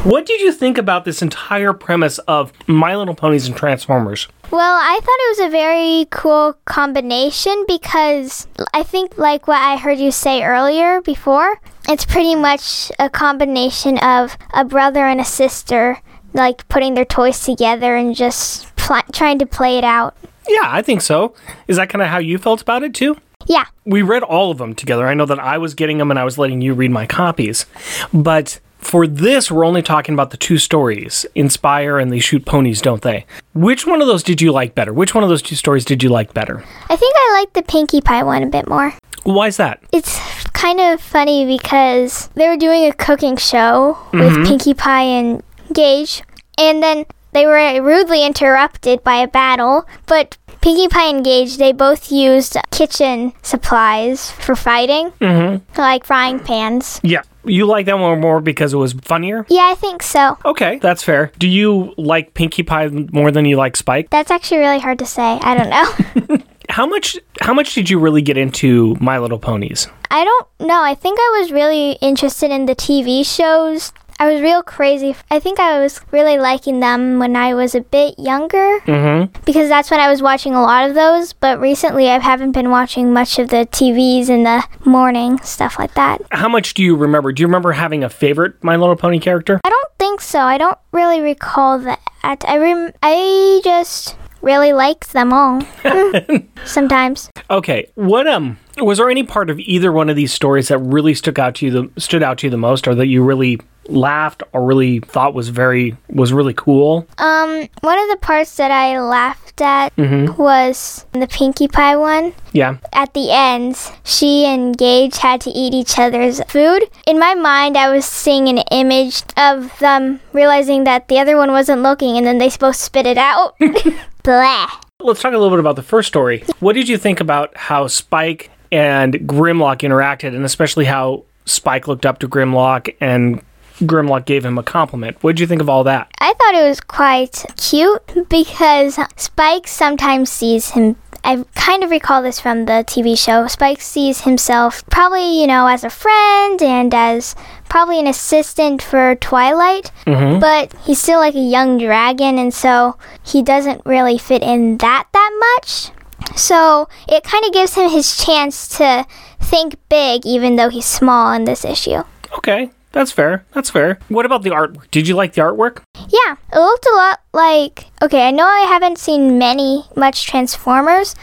[0.03, 4.27] What did you think about this entire premise of My Little Ponies and Transformers?
[4.51, 9.77] Well, I thought it was a very cool combination because I think, like what I
[9.77, 15.25] heard you say earlier before, it's pretty much a combination of a brother and a
[15.25, 15.99] sister,
[16.35, 20.17] like putting their toys together and just pl- trying to play it out.
[20.49, 21.37] Yeah, I think so.
[21.69, 23.17] Is that kind of how you felt about it too?
[23.47, 23.67] Yeah.
[23.85, 25.07] We read all of them together.
[25.07, 27.65] I know that I was getting them and I was letting you read my copies.
[28.13, 32.81] But for this, we're only talking about the two stories Inspire and They Shoot Ponies,
[32.81, 33.27] don't they?
[33.55, 34.93] Which one of those did you like better?
[34.93, 36.65] Which one of those two stories did you like better?
[36.89, 38.95] I think I like the Pinkie Pie one a bit more.
[39.25, 39.83] Why is that?
[39.93, 40.19] It's
[40.53, 45.43] kind of funny because they were doing a cooking show with Pinkie Pie and
[45.75, 46.23] Gage,
[46.57, 49.87] and then they were rudely interrupted by a battle.
[50.07, 55.81] But Pinkie Pie and Gage, they both used kitchen supplies for fighting, mm-hmm.
[55.81, 57.01] like frying pans.
[57.03, 57.23] Yeah.
[57.49, 59.47] You like that one more because it was funnier?
[59.49, 60.39] Yeah, I think so.
[60.45, 61.33] Okay, that's fair.
[61.39, 64.11] Do you like Pinkie Pie more than you like Spike?
[64.11, 65.39] That's actually really hard to say.
[65.43, 66.39] I don't know.
[66.71, 69.89] How much how much did you really get into My Little Ponies?
[70.11, 70.83] I don't know.
[70.83, 73.91] I think I was really interested in the TV shows.
[74.21, 75.15] I was real crazy.
[75.31, 79.43] I think I was really liking them when I was a bit younger Mm-hmm.
[79.45, 81.33] because that's when I was watching a lot of those.
[81.33, 85.95] But recently, I haven't been watching much of the TVs in the morning, stuff like
[85.95, 86.21] that.
[86.33, 87.31] How much do you remember?
[87.33, 89.61] Do you remember having a favorite My Little Pony character?
[89.65, 90.41] I don't think so.
[90.41, 92.01] I don't really recall that.
[92.25, 95.63] I rem- I just really likes them all.
[96.65, 97.31] Sometimes.
[97.51, 97.91] Okay.
[97.95, 101.39] What um was there any part of either one of these stories that really stuck
[101.39, 103.59] out to you the stood out to you the most or that you really
[103.89, 107.07] laughed or really thought was very was really cool?
[107.19, 112.35] Um, one of the parts that I laughed at was the Pinkie Pie one.
[112.53, 112.79] Yeah.
[112.93, 116.85] At the end, she and Gage had to eat each other's food.
[117.07, 121.51] In my mind, I was seeing an image of them realizing that the other one
[121.51, 123.57] wasn't looking and then they both spit it out.
[124.23, 124.69] Blah.
[125.01, 126.45] Let's talk a little bit about the first story.
[126.61, 132.05] What did you think about how Spike and Grimlock interacted, and especially how Spike looked
[132.05, 133.41] up to Grimlock and
[133.81, 135.23] Grimlock gave him a compliment?
[135.23, 136.11] What did you think of all that?
[136.19, 140.97] I thought it was quite cute because Spike sometimes sees him.
[141.25, 143.47] I kind of recall this from the TV show.
[143.47, 147.35] Spike sees himself probably, you know, as a friend and as
[147.69, 153.43] probably an assistant for Twilight, but he's still like a young dragon, and so he
[153.43, 155.91] doesn't really fit in that that much.
[156.37, 159.07] So it kind of gives him his chance to
[159.41, 162.03] think big, even though he's small in this issue.
[162.37, 163.45] Okay, that's fair.
[163.53, 163.99] That's fair.
[164.09, 164.91] What about the artwork?
[164.91, 165.83] Did you like the artwork?
[166.09, 167.87] Yeah, it looked a lot like.
[168.03, 171.15] Okay, I know I haven't seen many, much Transformers,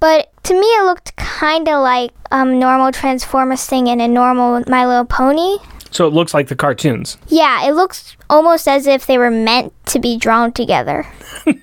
[0.00, 4.64] but to me it looked kind of like um normal Transformers thing in a normal
[4.66, 5.58] My Little Pony.
[5.92, 7.16] So it looks like the cartoons.
[7.28, 11.06] Yeah, it looks almost as if they were meant to be drawn together.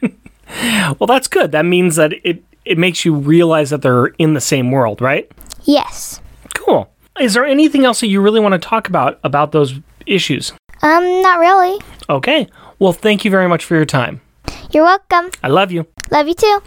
[0.99, 1.51] Well, that's good.
[1.51, 5.31] That means that it it makes you realize that they're in the same world, right?
[5.63, 6.19] Yes.
[6.55, 6.91] Cool.
[7.19, 9.75] Is there anything else that you really want to talk about about those
[10.07, 10.51] issues?
[10.81, 11.79] Um, not really.
[12.09, 12.47] Okay.
[12.79, 14.21] Well, thank you very much for your time.
[14.71, 15.29] You're welcome.
[15.43, 15.85] I love you.
[16.09, 16.61] Love you too.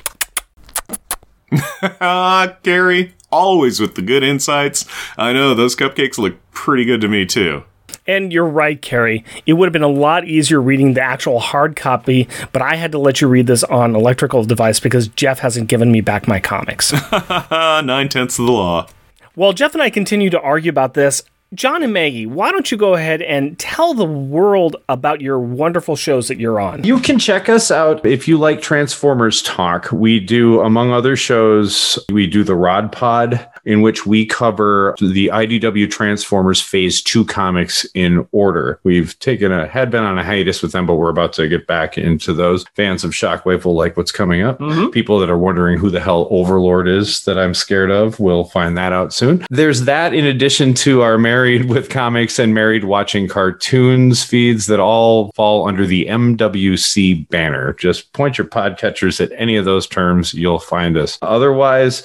[2.01, 4.87] Ah, Carrie, always with the good insights.
[5.17, 7.65] I know those cupcakes look pretty good to me too.
[8.07, 9.25] And you're right, Carrie.
[9.47, 12.93] It would have been a lot easier reading the actual hard copy, but I had
[12.93, 16.41] to let you read this on electrical device because Jeff hasn't given me back my
[16.41, 16.93] comics.
[17.51, 18.89] Nine tenths of the law.
[19.35, 21.23] While Jeff and I continue to argue about this,
[21.55, 25.97] John and Maggie, why don't you go ahead and tell the world about your wonderful
[25.97, 26.83] shows that you're on?
[26.83, 29.93] You can check us out if you like Transformers talk.
[29.93, 35.29] We do, among other shows, we do the Rod Pod, in which we cover the
[35.29, 38.81] IDW Transformers Phase 2 comics in order.
[38.83, 41.66] We've taken a, had been on a hiatus with them, but we're about to get
[41.66, 42.65] back into those.
[42.74, 44.59] Fans of Shockwave will like what's coming up.
[44.59, 44.89] Mm-hmm.
[44.89, 48.77] People that are wondering who the hell Overlord is that I'm scared of will find
[48.79, 49.45] that out soon.
[49.51, 54.78] There's that in addition to our Married with Comics and Married Watching Cartoons feeds that
[54.78, 57.73] all fall under the MWC banner.
[57.73, 61.19] Just point your podcatchers at any of those terms, you'll find us.
[61.20, 62.05] Otherwise,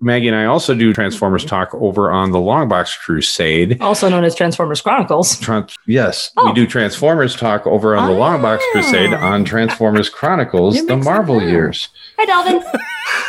[0.00, 3.78] Maggie and I also do Transformers talk over on the Longbox Crusade.
[3.82, 5.38] Also known as Transformers Chronicles.
[5.38, 6.46] Tran- yes, Oh.
[6.46, 8.72] we do Transformers talk over on the Longbox Ah.
[8.72, 11.90] Crusade on Transformers Chronicles, the Marvel years.
[12.18, 12.64] Hi, Dalvin.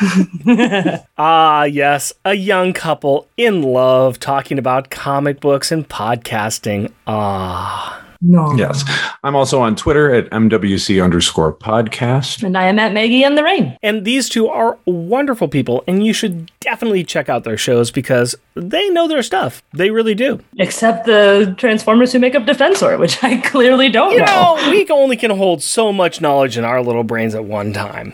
[1.17, 6.91] Ah, yes, a young couple in love talking about comic books and podcasting.
[7.07, 8.03] Ah.
[8.21, 8.53] no.
[8.55, 8.83] Yes.
[9.23, 12.41] I'm also on Twitter at MWC underscore podcast.
[12.43, 13.77] And I am at Maggie and the Rain.
[13.83, 18.33] And these two are wonderful people, and you should definitely check out their shows because
[18.55, 19.61] they know their stuff.
[19.73, 20.39] They really do.
[20.57, 24.55] Except the Transformers who make up Defensor, which I clearly don't You know.
[24.55, 28.13] know, we only can hold so much knowledge in our little brains at one time.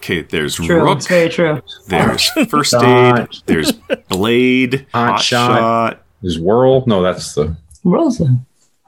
[0.00, 0.82] Okay, there's True.
[0.82, 1.60] Rook, It's very true.
[1.88, 3.72] there's First Aid, there's
[4.08, 5.58] Blade, Hot Hot Shot.
[5.58, 6.02] Shot.
[6.22, 6.84] Is Whirl?
[6.86, 7.54] No, that's the.
[7.84, 8.38] Rosa.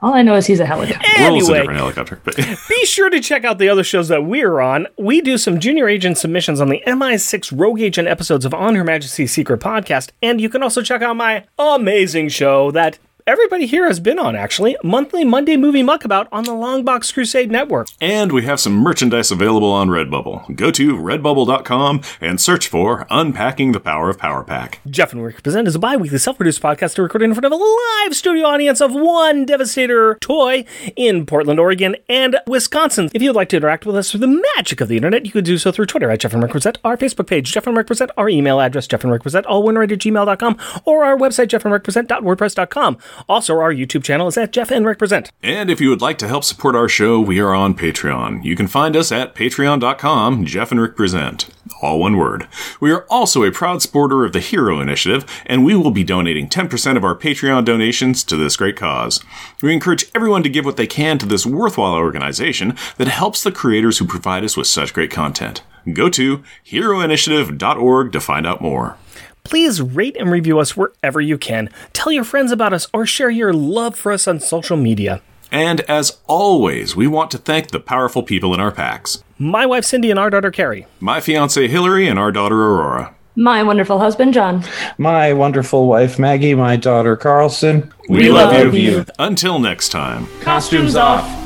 [0.01, 0.99] All I know is he's a helicopter.
[1.17, 2.19] Whirl's a Anyway, different helicopter.
[2.23, 2.35] But
[2.69, 4.87] be sure to check out the other shows that we're on.
[4.97, 8.83] We do some junior agent submissions on the MI6 Rogue Agent episodes of On Her
[8.83, 13.87] Majesty's Secret Podcast, and you can also check out my amazing show that everybody here
[13.87, 17.87] has been on, actually, monthly Monday Movie Muckabout on the Longbox Crusade Network.
[18.01, 20.55] and we have some merchandise available on Redbubble.
[20.55, 24.79] Go to redbubble.com and search for Unpacking the Power of Power Pack.
[24.89, 28.15] Jeff and Rick Present is a bi-weekly self-produced podcast recorded in front of a live
[28.15, 33.09] studio audience of one Devastator toy in Portland, Oregon and Wisconsin.
[33.13, 35.45] If you'd like to interact with us through the magic of the internet, you could
[35.45, 37.87] do so through Twitter at Jeff and Rick Present, our Facebook page, Jeff and Rick
[37.87, 41.17] Present, our email address, Jeff and Rick Present, all one right at gmail.com, or our
[41.17, 42.97] website, jeffandrickpresent.wordpress.com.
[43.27, 45.31] Also, our YouTube channel is at Jeff and Rick Present.
[45.41, 48.43] And if you would like to help support our show, we are on Patreon.
[48.43, 51.49] You can find us at patreon.com, Jeff and Rick Present.
[51.81, 52.47] All one word.
[52.79, 56.47] We are also a proud supporter of the Hero Initiative, and we will be donating
[56.47, 59.23] 10% of our Patreon donations to this great cause.
[59.61, 63.51] We encourage everyone to give what they can to this worthwhile organization that helps the
[63.51, 65.61] creators who provide us with such great content.
[65.91, 68.97] Go to heroinitiative.org to find out more.
[69.43, 71.69] Please rate and review us wherever you can.
[71.91, 75.21] Tell your friends about us or share your love for us on social media.
[75.51, 79.23] And as always, we want to thank the powerful people in our packs.
[79.37, 80.87] My wife Cindy and our daughter Carrie.
[80.99, 83.13] My fiance Hillary and our daughter Aurora.
[83.35, 84.63] My wonderful husband, John.
[84.97, 87.91] My wonderful wife, Maggie, my daughter, Carlson.
[88.07, 88.97] We, love love, you.
[88.97, 89.05] you.
[89.17, 90.27] Until next time.
[90.41, 91.42] Costumes off.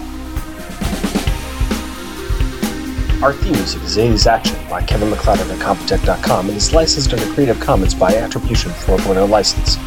[3.23, 7.26] Our theme music is 80s Action by Kevin MacLeod at Incompetech.com and is licensed under
[7.34, 9.77] Creative Commons by Attribution 4.0 license.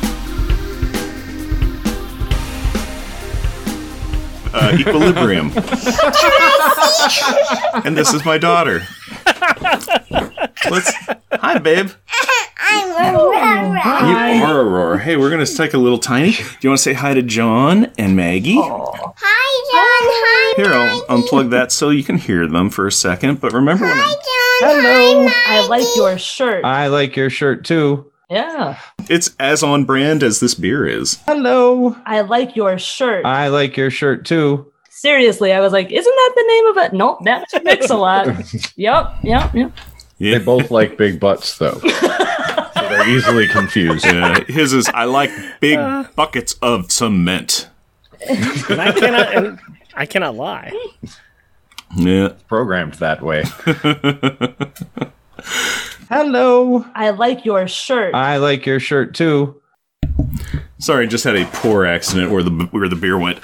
[4.52, 5.46] Uh, equilibrium.
[7.84, 8.82] and this is my daughter.
[10.70, 10.92] Let's.
[11.32, 11.90] Hi, babe.
[12.62, 14.36] I'm Aurora.
[14.36, 14.98] You are Aurora.
[14.98, 16.32] Hey, we're gonna take a little tiny.
[16.32, 18.56] Do you want to say hi to John and Maggie?
[18.60, 19.16] Hi, John.
[19.22, 23.40] Hi, Here, I'll unplug that so you can hear them for a second.
[23.40, 24.82] But remember when I, John.
[24.82, 25.28] Hello.
[25.46, 26.64] I like your shirt.
[26.64, 28.10] I like your shirt too.
[28.28, 28.78] yeah.
[29.08, 31.18] it's as on brand as this beer is.
[31.26, 31.96] Hello.
[32.04, 33.24] I like your shirt.
[33.24, 34.69] I like your shirt too.
[35.00, 36.92] Seriously, I was like, isn't that the name of it?
[36.92, 38.26] Nope, that's Mix a lot.
[38.76, 39.72] yep, yep, yep.
[40.18, 40.36] Yeah.
[40.36, 41.78] They both like big butts though.
[41.78, 42.08] so
[42.74, 44.04] they're easily confused.
[44.04, 46.04] Yeah, his is I like big uh.
[46.16, 47.70] buckets of cement.
[48.28, 49.34] And I cannot.
[49.34, 49.58] And
[49.94, 50.70] I cannot lie.
[51.96, 52.34] Yeah.
[52.46, 53.44] Programmed that way.
[56.10, 56.84] Hello.
[56.94, 58.14] I like your shirt.
[58.14, 59.59] I like your shirt too.
[60.78, 63.40] Sorry, just had a poor accident where the where the beer went.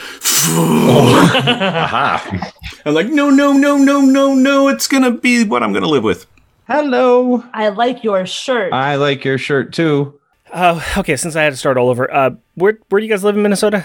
[0.49, 2.53] Aha.
[2.85, 4.69] I'm like, no, no, no, no, no, no.
[4.69, 6.27] It's gonna be what I'm gonna live with.
[6.67, 7.45] Hello.
[7.53, 8.73] I like your shirt.
[8.73, 10.19] I like your shirt too.
[10.53, 13.25] Uh, okay, since I had to start all over, uh, where where do you guys
[13.25, 13.85] live in Minnesota?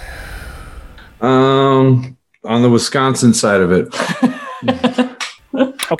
[1.20, 3.94] Um, on the Wisconsin side of it.